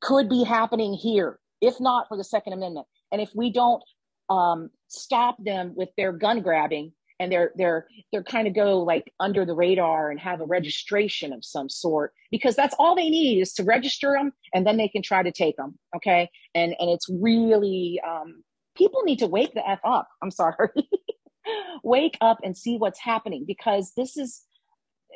could 0.00 0.28
be 0.28 0.44
happening 0.44 0.94
here 0.94 1.38
if 1.60 1.80
not 1.80 2.08
for 2.08 2.16
the 2.16 2.24
Second 2.24 2.54
Amendment. 2.54 2.86
And 3.12 3.20
if 3.20 3.30
we 3.34 3.50
don't 3.50 3.82
um, 4.28 4.70
stop 4.88 5.36
them 5.42 5.74
with 5.76 5.90
their 5.96 6.12
gun 6.12 6.40
grabbing 6.40 6.92
and 7.20 7.30
they're 7.30 7.52
they're 7.54 7.86
they're 8.10 8.24
kind 8.24 8.48
of 8.48 8.54
go 8.54 8.80
like 8.80 9.12
under 9.20 9.44
the 9.44 9.54
radar 9.54 10.10
and 10.10 10.18
have 10.18 10.40
a 10.40 10.46
registration 10.46 11.32
of 11.32 11.44
some 11.44 11.68
sort 11.68 12.12
because 12.30 12.56
that's 12.56 12.74
all 12.78 12.96
they 12.96 13.10
need 13.10 13.40
is 13.40 13.52
to 13.52 13.62
register 13.62 14.14
them 14.16 14.32
and 14.52 14.66
then 14.66 14.76
they 14.76 14.88
can 14.88 15.02
try 15.02 15.22
to 15.22 15.30
take 15.30 15.56
them 15.56 15.78
okay? 15.94 16.28
And 16.54 16.74
and 16.80 16.90
it's 16.90 17.08
really 17.08 18.00
um, 18.06 18.42
people 18.76 19.02
need 19.02 19.20
to 19.20 19.26
wake 19.26 19.54
the 19.54 19.68
f 19.68 19.80
up. 19.84 20.08
I'm 20.22 20.32
sorry. 20.32 20.68
Wake 21.82 22.18
up 22.20 22.38
and 22.44 22.56
see 22.56 22.76
what's 22.76 23.00
happening 23.00 23.44
because 23.46 23.92
this 23.96 24.16
is 24.16 24.42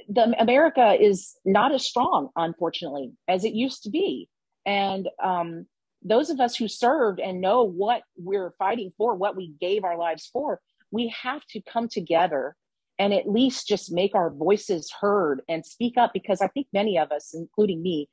the 0.08 0.34
america 0.40 0.96
is 0.98 1.36
not 1.44 1.72
as 1.72 1.86
strong 1.86 2.30
unfortunately 2.34 3.12
as 3.28 3.44
it 3.44 3.52
used 3.52 3.82
to 3.84 3.90
be. 3.90 4.28
And 4.66 5.08
um, 5.22 5.66
those 6.02 6.30
of 6.30 6.40
us 6.40 6.56
who 6.56 6.66
served 6.68 7.20
and 7.20 7.40
know 7.40 7.62
what 7.62 8.02
we're 8.16 8.52
fighting 8.58 8.92
for, 8.96 9.14
what 9.14 9.36
we 9.36 9.54
gave 9.60 9.84
our 9.84 9.98
lives 9.98 10.28
for, 10.32 10.60
we 10.94 11.12
have 11.22 11.44
to 11.46 11.60
come 11.60 11.88
together 11.88 12.54
and 12.98 13.12
at 13.12 13.28
least 13.28 13.66
just 13.66 13.92
make 13.92 14.14
our 14.14 14.30
voices 14.30 14.92
heard 15.00 15.42
and 15.48 15.66
speak 15.66 15.94
up 15.98 16.12
because 16.14 16.40
I 16.40 16.46
think 16.48 16.68
many 16.72 16.96
of 16.98 17.10
us, 17.10 17.34
including 17.34 17.82
me, 17.82 18.08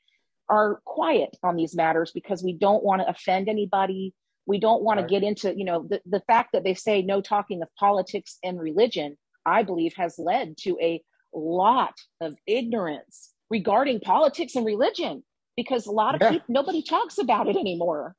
are 0.50 0.82
quiet 0.86 1.38
on 1.44 1.56
these 1.56 1.76
matters 1.76 2.12
because 2.12 2.44
we 2.44 2.54
don't 2.54 2.84
want 2.84 3.02
to 3.02 3.08
offend 3.08 3.48
anybody. 3.48 4.16
We 4.48 4.60
don't 4.60 4.82
want 4.82 4.98
right. 5.00 5.08
to 5.08 5.14
get 5.14 5.24
into, 5.24 5.56
you 5.56 5.64
know, 5.64 5.88
the, 5.88 6.02
the 6.08 6.22
fact 6.22 6.50
that 6.54 6.64
they 6.64 6.74
say 6.74 7.04
no 7.04 7.22
talking 7.22 7.62
of 7.62 7.70
politics 7.78 8.40
and 8.44 8.60
religion, 8.60 9.18
I 9.46 9.62
believe 9.62 9.94
has 9.98 10.16
led 10.18 10.58
to 10.62 10.78
a 10.82 11.02
lot 11.34 11.94
of 12.20 12.34
ignorance 12.48 13.30
regarding 13.52 14.00
politics 14.00 14.56
and 14.56 14.66
religion 14.66 15.24
because 15.56 15.86
a 15.86 15.92
lot 15.92 16.16
of 16.16 16.22
yeah. 16.22 16.32
people 16.32 16.48
nobody 16.50 16.82
talks 16.82 17.20
about 17.20 17.48
it 17.48 17.56
anymore. 17.56 18.16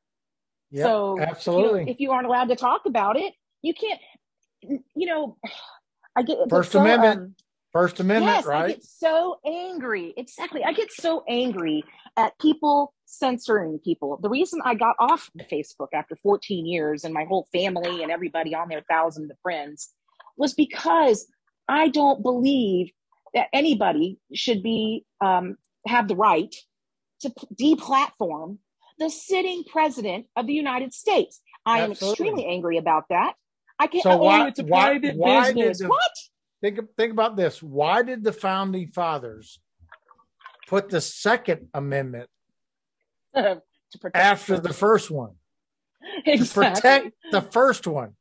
Yeah, 0.70 0.84
so 0.84 1.20
absolutely. 1.20 1.80
You 1.80 1.86
know, 1.86 1.92
if 1.92 2.00
you 2.00 2.12
aren't 2.12 2.26
allowed 2.26 2.48
to 2.48 2.56
talk 2.56 2.82
about 2.86 3.16
it, 3.16 3.34
you 3.62 3.74
can't. 3.74 4.00
You 4.62 5.06
know, 5.06 5.36
I 6.16 6.22
get 6.22 6.38
First 6.48 6.72
so, 6.72 6.80
Amendment. 6.80 7.20
Um, 7.20 7.34
First 7.72 8.00
Amendment, 8.00 8.36
yes, 8.36 8.46
right? 8.46 8.64
I 8.64 8.68
get 8.68 8.84
so 8.84 9.38
angry. 9.46 10.12
Exactly. 10.16 10.62
I 10.62 10.72
get 10.74 10.92
so 10.92 11.24
angry 11.26 11.84
at 12.18 12.38
people 12.38 12.92
censoring 13.06 13.78
people. 13.82 14.18
The 14.20 14.28
reason 14.28 14.60
I 14.62 14.74
got 14.74 14.94
off 14.98 15.30
Facebook 15.50 15.88
after 15.94 16.14
14 16.16 16.66
years 16.66 17.04
and 17.04 17.14
my 17.14 17.24
whole 17.24 17.48
family 17.50 18.02
and 18.02 18.12
everybody 18.12 18.54
on 18.54 18.68
there, 18.68 18.82
thousands 18.90 19.30
of 19.30 19.38
friends, 19.42 19.88
was 20.36 20.52
because 20.52 21.26
I 21.66 21.88
don't 21.88 22.22
believe 22.22 22.90
that 23.32 23.48
anybody 23.54 24.18
should 24.34 24.62
be 24.62 25.06
um, 25.22 25.56
have 25.86 26.08
the 26.08 26.16
right 26.16 26.54
to 27.20 27.32
deplatform 27.58 28.58
the 28.98 29.08
sitting 29.08 29.64
president 29.64 30.26
of 30.36 30.46
the 30.46 30.52
United 30.52 30.92
States. 30.92 31.40
I 31.64 31.82
Absolutely. 31.82 31.94
am 31.94 32.10
extremely 32.10 32.46
angry 32.46 32.76
about 32.76 33.04
that. 33.08 33.34
I 33.82 33.88
can't. 33.88 34.04
So 34.04 34.16
why, 34.16 34.42
oh, 34.42 34.46
it's 34.46 34.60
a 34.60 34.64
why, 34.64 34.90
private 34.90 35.16
why 35.16 35.52
business. 35.52 35.78
The, 35.80 35.88
what? 35.88 36.12
think 36.60 36.78
think 36.96 37.12
about 37.12 37.36
this. 37.36 37.60
Why 37.60 38.02
did 38.02 38.22
the 38.22 38.32
founding 38.32 38.92
fathers 38.92 39.58
put 40.68 40.88
the 40.88 41.00
Second 41.00 41.68
Amendment 41.74 42.30
after 44.14 44.60
the 44.60 44.72
first 44.72 45.10
one? 45.10 45.32
Exactly. 46.24 46.46
To 46.46 46.74
protect 46.74 47.16
the 47.32 47.42
first 47.42 47.88
one. 47.88 48.14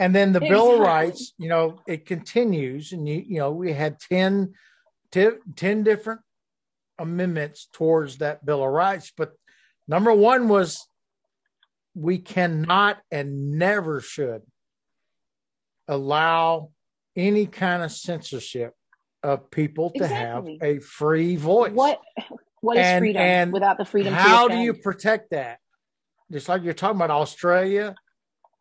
And 0.00 0.12
then 0.12 0.32
the 0.32 0.38
exactly. 0.38 0.56
Bill 0.56 0.74
of 0.74 0.80
Rights, 0.80 1.32
you 1.38 1.48
know, 1.48 1.78
it 1.86 2.06
continues. 2.06 2.90
And, 2.90 3.08
you, 3.08 3.22
you 3.24 3.38
know, 3.38 3.52
we 3.52 3.72
had 3.72 4.00
10, 4.00 4.54
10, 5.12 5.38
10 5.54 5.82
different 5.84 6.20
amendments 6.98 7.68
towards 7.72 8.18
that 8.18 8.44
Bill 8.44 8.64
of 8.64 8.72
Rights. 8.72 9.12
But 9.16 9.34
number 9.86 10.12
one 10.12 10.48
was 10.48 10.84
we 11.94 12.18
cannot 12.18 12.98
and 13.12 13.52
never 13.52 14.00
should 14.00 14.42
allow 15.88 16.70
any 17.16 17.46
kind 17.46 17.82
of 17.82 17.92
censorship 17.92 18.74
of 19.22 19.50
people 19.50 19.90
to 19.90 20.04
exactly. 20.04 20.58
have 20.60 20.76
a 20.76 20.80
free 20.80 21.36
voice. 21.36 21.72
What 21.72 22.00
what 22.60 22.76
is 22.76 22.84
and, 22.84 23.02
freedom 23.02 23.22
and 23.22 23.52
without 23.52 23.78
the 23.78 23.84
freedom? 23.84 24.14
How 24.14 24.48
do 24.48 24.56
you 24.56 24.74
protect 24.74 25.30
that? 25.30 25.58
Just 26.32 26.48
like 26.48 26.62
you're 26.62 26.74
talking 26.74 26.96
about 26.96 27.10
Australia. 27.10 27.94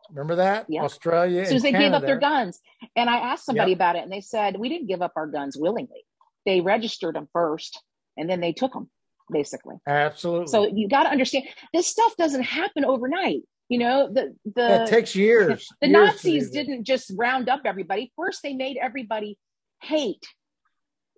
Remember 0.10 0.36
that? 0.36 0.66
Yeah. 0.70 0.84
Australia. 0.84 1.42
As 1.42 1.48
soon 1.48 1.58
as 1.58 1.64
they 1.64 1.72
Canada. 1.72 1.90
gave 1.90 1.94
up 1.96 2.06
their 2.06 2.20
guns. 2.20 2.60
And 2.96 3.10
I 3.10 3.18
asked 3.18 3.46
somebody 3.46 3.72
yep. 3.72 3.78
about 3.78 3.96
it 3.96 4.04
and 4.04 4.12
they 4.12 4.22
said, 4.22 4.60
we 4.60 4.70
didn't 4.70 4.88
give 4.88 5.02
up 5.02 5.14
our 5.16 5.28
guns 5.28 5.58
willingly. 5.58 6.06
They 6.46 6.62
registered 6.62 7.16
them 7.16 7.30
first 7.32 7.82
and 8.18 8.30
then 8.30 8.42
they 8.42 8.52
took 8.52 8.74
them, 8.74 8.90
basically. 9.32 9.78
Absolutely. 9.88 10.48
So 10.48 10.68
you 10.68 10.90
got 10.90 11.04
to 11.04 11.10
understand 11.10 11.46
this 11.74 11.88
stuff 11.88 12.16
doesn't 12.18 12.44
happen 12.44 12.86
overnight. 12.86 13.44
You 13.74 13.80
know, 13.80 14.08
the 14.14 14.36
the 14.54 14.84
it 14.84 14.88
takes 14.88 15.16
years. 15.16 15.68
The 15.82 15.88
years 15.88 16.08
Nazis 16.08 16.52
didn't 16.52 16.84
just 16.84 17.12
round 17.16 17.50
up 17.50 17.62
everybody. 17.66 18.14
First, 18.16 18.44
they 18.44 18.54
made 18.54 18.78
everybody 18.80 19.36
hate 19.82 20.24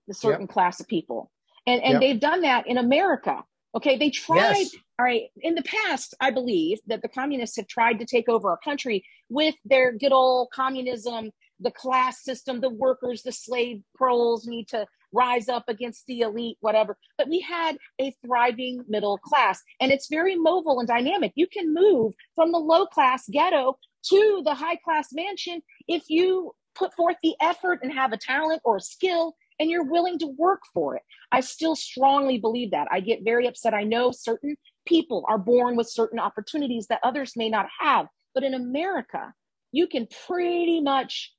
the 0.07 0.13
certain 0.13 0.43
yep. 0.43 0.51
class 0.51 0.79
of 0.79 0.87
people. 0.87 1.29
And 1.67 1.83
and 1.83 1.93
yep. 1.95 1.99
they've 1.99 2.19
done 2.19 2.43
that 2.43 2.65
in 2.65 2.77
America. 2.77 3.43
Okay, 3.75 3.97
they 3.97 4.09
tried. 4.09 4.55
Yes. 4.55 4.75
All 4.97 5.03
right, 5.03 5.23
in 5.41 5.55
the 5.55 5.63
past, 5.63 6.15
I 6.21 6.31
believe 6.31 6.79
that 6.87 7.01
the 7.01 7.09
communists 7.09 7.57
have 7.57 7.67
tried 7.67 7.99
to 7.99 8.05
take 8.05 8.29
over 8.29 8.49
our 8.49 8.59
country 8.63 9.03
with 9.27 9.55
their 9.65 9.91
good 9.91 10.13
old 10.13 10.47
communism, 10.53 11.31
the 11.59 11.71
class 11.71 12.23
system, 12.23 12.61
the 12.61 12.69
workers, 12.69 13.21
the 13.21 13.33
slave 13.33 13.81
proles 13.95 14.47
need 14.47 14.69
to 14.69 14.87
rise 15.15 15.47
up 15.49 15.65
against 15.67 16.05
the 16.07 16.21
elite, 16.21 16.57
whatever. 16.59 16.97
But 17.17 17.29
we 17.29 17.39
had 17.39 17.77
a 17.99 18.13
thriving 18.25 18.83
middle 18.87 19.17
class, 19.17 19.61
and 19.79 19.91
it's 19.91 20.07
very 20.09 20.35
mobile 20.35 20.79
and 20.79 20.87
dynamic. 20.87 21.31
You 21.35 21.47
can 21.47 21.73
move 21.73 22.13
from 22.35 22.51
the 22.51 22.59
low 22.59 22.85
class 22.85 23.23
ghetto 23.31 23.77
to 24.09 24.41
the 24.43 24.53
high 24.53 24.75
class 24.75 25.09
mansion 25.13 25.61
if 25.87 26.03
you 26.09 26.53
put 26.75 26.93
forth 26.93 27.15
the 27.23 27.35
effort 27.41 27.79
and 27.81 27.91
have 27.93 28.11
a 28.11 28.17
talent 28.17 28.61
or 28.65 28.77
a 28.77 28.81
skill 28.81 29.35
and 29.59 29.69
you're 29.69 29.85
willing 29.85 30.19
to 30.19 30.27
work 30.27 30.61
for 30.73 30.95
it. 30.95 31.01
I 31.31 31.39
still 31.39 31.75
strongly 31.75 32.37
believe 32.37 32.71
that. 32.71 32.87
I 32.91 32.99
get 32.99 33.23
very 33.23 33.47
upset. 33.47 33.73
I 33.73 33.83
know 33.83 34.11
certain 34.11 34.57
people 34.85 35.23
are 35.27 35.37
born 35.37 35.75
with 35.75 35.89
certain 35.89 36.19
opportunities 36.19 36.87
that 36.87 36.99
others 37.03 37.33
may 37.35 37.49
not 37.49 37.67
have. 37.79 38.07
But 38.33 38.43
in 38.43 38.53
America, 38.53 39.33
you 39.71 39.87
can 39.87 40.07
pretty 40.27 40.81
much 40.81 41.33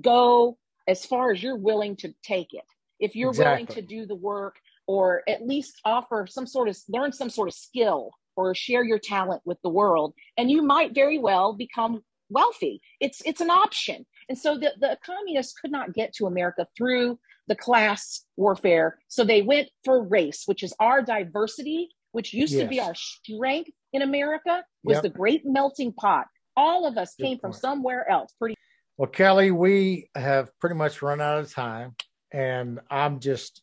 go 0.00 0.58
as 0.88 1.06
far 1.06 1.30
as 1.30 1.42
you're 1.42 1.56
willing 1.56 1.96
to 1.96 2.12
take 2.24 2.52
it. 2.52 2.64
If 3.02 3.14
you're 3.14 3.30
exactly. 3.30 3.64
willing 3.64 3.66
to 3.74 3.82
do 3.82 4.06
the 4.06 4.14
work 4.14 4.56
or 4.86 5.22
at 5.28 5.46
least 5.46 5.80
offer 5.84 6.26
some 6.28 6.46
sort 6.46 6.68
of 6.68 6.76
learn 6.88 7.12
some 7.12 7.30
sort 7.30 7.48
of 7.48 7.54
skill 7.54 8.10
or 8.36 8.54
share 8.54 8.84
your 8.84 8.98
talent 8.98 9.42
with 9.44 9.58
the 9.62 9.68
world, 9.68 10.14
and 10.38 10.50
you 10.50 10.62
might 10.62 10.94
very 10.94 11.18
well 11.18 11.52
become 11.52 12.02
wealthy. 12.30 12.80
It's 13.00 13.20
it's 13.26 13.40
an 13.40 13.50
option. 13.50 14.06
And 14.28 14.38
so 14.38 14.56
the, 14.56 14.72
the 14.80 14.96
communists 15.04 15.52
could 15.60 15.70
not 15.70 15.92
get 15.92 16.14
to 16.14 16.26
America 16.26 16.66
through 16.76 17.18
the 17.48 17.56
class 17.56 18.24
warfare. 18.36 18.98
So 19.08 19.24
they 19.24 19.42
went 19.42 19.68
for 19.84 20.02
race, 20.02 20.44
which 20.46 20.62
is 20.62 20.72
our 20.78 21.02
diversity, 21.02 21.88
which 22.12 22.32
used 22.32 22.54
yes. 22.54 22.62
to 22.62 22.68
be 22.68 22.80
our 22.80 22.94
strength 22.94 23.70
in 23.92 24.02
America, 24.02 24.64
was 24.84 24.96
yep. 24.96 25.02
the 25.02 25.10
great 25.10 25.42
melting 25.44 25.92
pot. 25.92 26.26
All 26.56 26.86
of 26.86 26.96
us 26.96 27.14
Good 27.16 27.24
came 27.24 27.38
point. 27.38 27.40
from 27.40 27.52
somewhere 27.52 28.08
else. 28.08 28.32
Pretty 28.38 28.54
well, 28.96 29.10
Kelly, 29.10 29.50
we 29.50 30.10
have 30.14 30.50
pretty 30.60 30.76
much 30.76 31.02
run 31.02 31.20
out 31.20 31.38
of 31.38 31.52
time, 31.52 31.96
and 32.32 32.80
I'm 32.90 33.20
just 33.20 33.62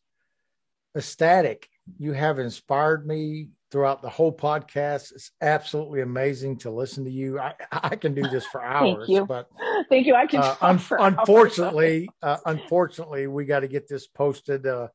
ecstatic. 0.95 1.69
You 1.97 2.13
have 2.13 2.39
inspired 2.39 3.05
me 3.07 3.49
throughout 3.71 4.01
the 4.01 4.09
whole 4.09 4.35
podcast. 4.35 5.11
It's 5.11 5.31
absolutely 5.41 6.01
amazing 6.01 6.57
to 6.57 6.71
listen 6.71 7.03
to 7.05 7.11
you. 7.11 7.39
I, 7.39 7.53
I 7.71 7.95
can 7.95 8.13
do 8.13 8.23
this 8.23 8.45
for 8.45 8.63
hours, 8.63 9.07
Thank 9.07 9.09
you. 9.09 9.25
but 9.25 9.49
thank 9.89 10.07
you. 10.07 10.15
I 10.15 10.25
can. 10.27 10.41
Uh, 10.41 10.55
un- 10.61 10.79
unfortunately, 10.99 12.09
uh, 12.21 12.37
unfortunately, 12.45 13.27
we 13.27 13.45
got 13.45 13.61
to 13.61 13.67
get 13.67 13.87
this 13.87 14.07
posted 14.07 14.65
uh, 14.65 14.87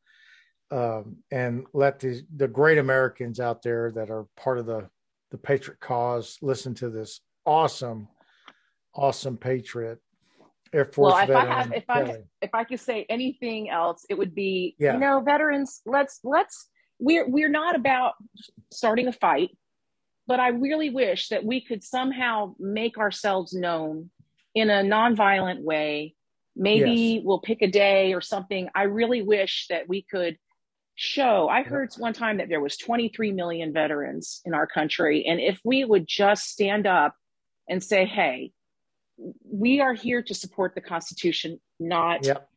um, 0.71 1.19
and 1.31 1.67
let 1.73 2.01
the 2.01 2.23
the 2.35 2.49
great 2.49 2.79
Americans 2.79 3.41
out 3.41 3.63
there 3.63 3.93
that 3.93 4.11
are 4.11 4.27
part 4.37 4.59
of 4.59 4.67
the 4.67 4.89
the 5.31 5.39
Patriot 5.39 5.81
cause 5.81 6.39
listen 6.43 6.75
to 6.75 6.91
this 6.91 7.21
awesome, 7.45 8.09
awesome 8.95 9.37
Patriot 9.37 9.99
Air 10.75 10.85
Force. 10.87 11.13
Well, 11.15 11.23
if 11.23 11.31
I 11.31 11.47
have, 11.47 11.73
if 11.73 11.85
I 11.89 12.17
if 12.43 12.51
I 12.53 12.65
could 12.65 12.81
say 12.81 13.07
anything 13.09 13.71
else, 13.71 14.05
it 14.11 14.19
would 14.19 14.35
be 14.35 14.75
yeah. 14.79 14.95
you 14.95 14.99
know 14.99 15.21
veterans. 15.21 15.81
Let's 15.87 16.21
let's 16.25 16.69
we're 16.99 17.29
we're 17.29 17.49
not 17.49 17.77
about 17.77 18.15
starting 18.73 19.07
a 19.07 19.13
fight, 19.13 19.51
but 20.27 20.41
I 20.41 20.49
really 20.49 20.91
wish 20.91 21.29
that 21.29 21.45
we 21.45 21.61
could 21.61 21.85
somehow 21.85 22.55
make 22.59 22.99
ourselves 22.99 23.53
known 23.53 24.11
in 24.55 24.69
a 24.71 24.83
nonviolent 24.83 25.63
way. 25.63 26.15
Maybe 26.57 27.15
yes. 27.17 27.23
we'll 27.25 27.41
pick 27.41 27.63
a 27.63 27.69
day 27.69 28.13
or 28.13 28.21
something. 28.21 28.69
I 28.75 28.85
really 28.85 29.23
wish 29.23 29.67
that 29.71 29.89
we 29.89 30.03
could 30.03 30.39
show. 30.95 31.49
I 31.49 31.63
heard 31.63 31.93
one 31.99 32.13
time 32.13 32.39
that 32.39 32.49
there 32.49 32.61
was 32.61 32.77
23 32.77 33.33
million 33.33 33.73
veterans 33.73 34.41
in 34.45 34.55
our 34.55 34.67
country, 34.67 35.25
and 35.27 35.41
if 35.41 35.61
we 35.65 35.85
would 35.85 36.07
just 36.07 36.49
stand 36.51 36.87
up 36.87 37.15
and 37.69 37.83
say, 37.83 38.05
"Hey, 38.05 38.53
we 39.45 39.81
are 39.81 39.95
here 39.95 40.23
to 40.23 40.35
support 40.35 40.75
the 40.75 40.81
Constitution, 40.81 41.61
not 41.79 42.25
yep. 42.25 42.49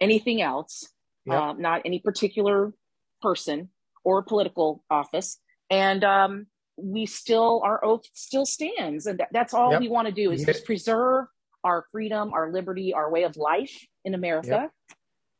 anything 0.00 0.40
else, 0.42 0.88
yep. 1.26 1.36
uh, 1.36 1.52
not 1.54 1.82
any 1.84 1.98
particular 1.98 2.72
person 3.20 3.68
or 4.04 4.22
political 4.22 4.82
office. 4.90 5.38
And 5.68 6.02
um, 6.04 6.46
we 6.76 7.06
still, 7.06 7.60
our 7.64 7.84
oath 7.84 8.04
still 8.14 8.46
stands. 8.46 9.06
And 9.06 9.18
that, 9.20 9.28
that's 9.32 9.54
all 9.54 9.72
yep. 9.72 9.80
we 9.80 9.88
want 9.88 10.08
to 10.08 10.12
do 10.12 10.32
is 10.32 10.44
just 10.44 10.64
preserve 10.64 11.26
our 11.62 11.84
freedom, 11.92 12.32
our 12.32 12.50
liberty, 12.52 12.94
our 12.94 13.10
way 13.10 13.24
of 13.24 13.36
life 13.36 13.86
in 14.04 14.14
America. 14.14 14.70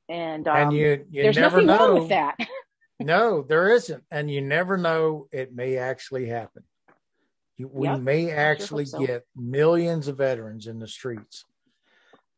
And, 0.08 0.46
um, 0.46 0.56
and 0.56 0.72
you, 0.72 1.06
you 1.10 1.22
there's 1.22 1.38
nothing 1.38 1.66
know. 1.66 1.78
wrong 1.78 2.00
with 2.00 2.08
that. 2.10 2.36
no, 3.00 3.42
there 3.42 3.72
isn't. 3.72 4.04
And 4.10 4.30
you 4.30 4.40
never 4.40 4.76
know 4.76 5.28
it 5.32 5.54
may 5.54 5.78
actually 5.78 6.26
happen. 6.26 6.64
We 7.64 7.88
yep, 7.88 8.00
may 8.00 8.30
actually 8.30 8.84
sure 8.86 9.00
so. 9.00 9.06
get 9.06 9.24
millions 9.36 10.08
of 10.08 10.18
veterans 10.18 10.66
in 10.66 10.78
the 10.78 10.88
streets 10.88 11.44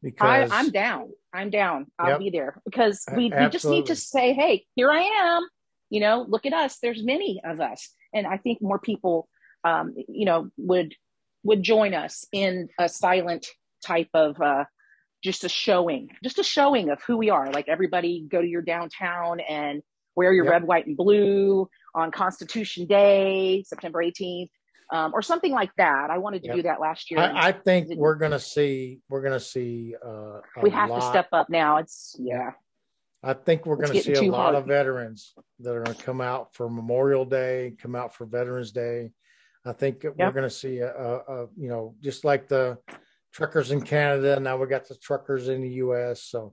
because 0.02 0.50
I, 0.50 0.60
am 0.60 0.70
down. 0.70 1.10
I'm 1.32 1.50
down. 1.50 1.86
I'll 1.98 2.10
yep. 2.10 2.18
be 2.18 2.30
there 2.30 2.60
because 2.64 3.04
we, 3.14 3.32
we 3.36 3.48
just 3.48 3.64
need 3.64 3.86
to 3.86 3.96
say, 3.96 4.32
hey, 4.32 4.66
here 4.74 4.90
I 4.90 5.00
am. 5.00 5.48
You 5.90 6.00
know, 6.00 6.24
look 6.28 6.46
at 6.46 6.52
us. 6.52 6.78
There's 6.82 7.02
many 7.02 7.40
of 7.44 7.60
us, 7.60 7.90
and 8.14 8.26
I 8.26 8.38
think 8.38 8.60
more 8.62 8.78
people, 8.78 9.28
um, 9.64 9.94
you 10.08 10.24
know, 10.24 10.50
would 10.56 10.94
would 11.44 11.62
join 11.62 11.94
us 11.94 12.24
in 12.32 12.68
a 12.78 12.88
silent 12.88 13.46
type 13.84 14.08
of 14.14 14.40
uh, 14.40 14.64
just 15.22 15.44
a 15.44 15.48
showing, 15.48 16.08
just 16.24 16.38
a 16.38 16.44
showing 16.44 16.88
of 16.88 17.02
who 17.06 17.18
we 17.18 17.30
are. 17.30 17.50
Like 17.50 17.68
everybody, 17.68 18.26
go 18.26 18.40
to 18.40 18.48
your 18.48 18.62
downtown 18.62 19.40
and 19.40 19.82
wear 20.16 20.32
your 20.32 20.46
yep. 20.46 20.52
red, 20.52 20.64
white, 20.64 20.86
and 20.86 20.96
blue 20.96 21.68
on 21.94 22.10
Constitution 22.10 22.86
Day, 22.86 23.62
September 23.66 24.02
18th 24.02 24.48
um, 24.92 25.12
or 25.14 25.22
something 25.22 25.52
like 25.52 25.74
that. 25.76 26.10
I 26.10 26.18
wanted 26.18 26.42
to 26.42 26.48
yep. 26.48 26.56
do 26.56 26.62
that 26.62 26.80
last 26.80 27.10
year. 27.10 27.18
I, 27.18 27.48
I 27.48 27.52
think 27.52 27.88
we're 27.96 28.14
going 28.14 28.32
to 28.32 28.38
see 28.38 29.00
we're 29.08 29.22
going 29.22 29.32
to 29.32 29.40
see. 29.40 29.96
Uh, 30.04 30.40
we 30.62 30.70
have 30.70 30.90
lot. 30.90 31.00
to 31.00 31.06
step 31.08 31.28
up 31.32 31.48
now. 31.48 31.78
It's 31.78 32.14
yeah. 32.20 32.52
I 33.24 33.34
think 33.34 33.66
we're 33.66 33.76
going 33.76 33.92
to 33.92 34.02
see 34.02 34.26
a 34.26 34.30
lot 34.30 34.52
hard. 34.52 34.54
of 34.56 34.66
veterans 34.66 35.32
that 35.60 35.74
are 35.74 35.82
going 35.82 35.96
to 35.96 36.02
come 36.02 36.20
out 36.20 36.54
for 36.54 36.68
Memorial 36.68 37.24
Day, 37.24 37.74
come 37.80 37.94
out 37.94 38.14
for 38.14 38.26
Veterans 38.26 38.72
Day. 38.72 39.12
I 39.64 39.72
think 39.72 40.02
yep. 40.02 40.14
we're 40.18 40.32
going 40.32 40.48
to 40.48 40.50
see 40.50 40.78
a, 40.78 40.92
a, 40.92 41.16
a, 41.16 41.46
you 41.56 41.68
know 41.68 41.94
just 42.00 42.24
like 42.24 42.48
the 42.48 42.78
truckers 43.32 43.70
in 43.70 43.80
Canada. 43.80 44.38
Now 44.40 44.58
we 44.58 44.66
got 44.66 44.88
the 44.88 44.96
truckers 44.96 45.48
in 45.48 45.62
the 45.62 45.70
U.S. 45.70 46.22
So, 46.22 46.52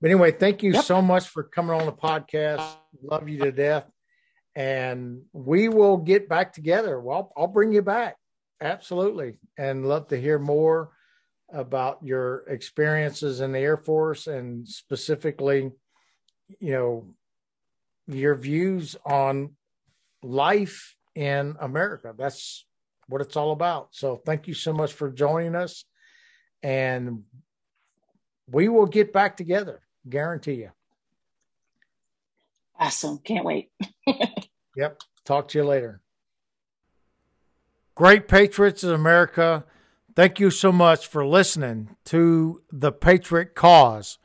but 0.00 0.10
anyway, 0.10 0.32
thank 0.32 0.62
you 0.62 0.72
yep. 0.72 0.84
so 0.84 1.00
much 1.00 1.28
for 1.28 1.44
coming 1.44 1.74
on 1.74 1.86
the 1.86 1.92
podcast. 1.92 2.68
Love 3.02 3.28
you 3.28 3.38
to 3.38 3.52
death 3.52 3.86
and 4.54 5.22
we 5.32 5.68
will 5.68 5.96
get 5.96 6.28
back 6.28 6.52
together. 6.52 7.00
Well, 7.00 7.32
I'll 7.36 7.46
bring 7.46 7.72
you 7.72 7.82
back. 7.82 8.16
Absolutely. 8.60 9.38
And 9.58 9.88
love 9.88 10.08
to 10.08 10.20
hear 10.20 10.38
more 10.38 10.90
about 11.52 11.98
your 12.02 12.44
experiences 12.48 13.40
in 13.40 13.52
the 13.52 13.58
Air 13.58 13.76
Force 13.76 14.26
and 14.26 14.66
specifically, 14.68 15.70
you 16.60 16.72
know, 16.72 17.14
your 18.06 18.34
views 18.34 18.96
on 19.04 19.50
life 20.22 20.96
in 21.14 21.56
America. 21.60 22.14
That's 22.16 22.64
what 23.08 23.20
it's 23.20 23.36
all 23.36 23.52
about. 23.52 23.88
So 23.92 24.16
thank 24.24 24.48
you 24.48 24.54
so 24.54 24.72
much 24.72 24.92
for 24.92 25.10
joining 25.10 25.54
us. 25.54 25.84
And 26.62 27.24
we 28.50 28.68
will 28.68 28.86
get 28.86 29.12
back 29.12 29.36
together. 29.36 29.80
Guarantee 30.08 30.54
you. 30.54 30.70
Awesome. 32.78 33.18
Can't 33.18 33.44
wait. 33.44 33.70
yep. 34.76 35.00
Talk 35.24 35.48
to 35.48 35.58
you 35.58 35.64
later. 35.64 36.00
Great 37.94 38.26
Patriots 38.26 38.82
of 38.82 38.90
America. 38.90 39.64
Thank 40.16 40.40
you 40.40 40.50
so 40.50 40.72
much 40.72 41.06
for 41.06 41.26
listening 41.26 41.96
to 42.06 42.62
the 42.70 42.92
Patriot 42.92 43.54
Cause. 43.54 44.18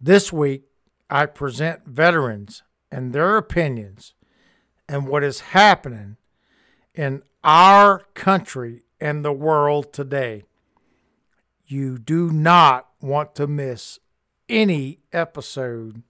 This 0.00 0.32
week, 0.32 0.64
I 1.10 1.26
present 1.26 1.86
veterans 1.86 2.62
and 2.90 3.12
their 3.12 3.36
opinions 3.36 4.14
and 4.88 5.08
what 5.08 5.24
is 5.24 5.40
happening 5.40 6.16
in 6.94 7.22
our 7.44 8.00
country 8.14 8.82
and 9.00 9.24
the 9.24 9.32
world 9.32 9.92
today. 9.92 10.44
You 11.66 11.98
do 11.98 12.30
not 12.30 12.88
want 13.00 13.34
to 13.36 13.46
miss 13.46 13.98
any 14.48 15.00
episode 15.12 16.02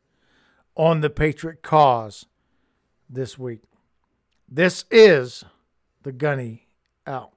on 0.77 1.01
the 1.01 1.11
Patriot 1.11 1.63
Cause 1.63 2.27
this 3.09 3.39
week. 3.39 3.63
This 4.49 4.85
is 4.91 5.45
the 6.03 6.13
Gunny 6.13 6.67
out. 7.07 7.33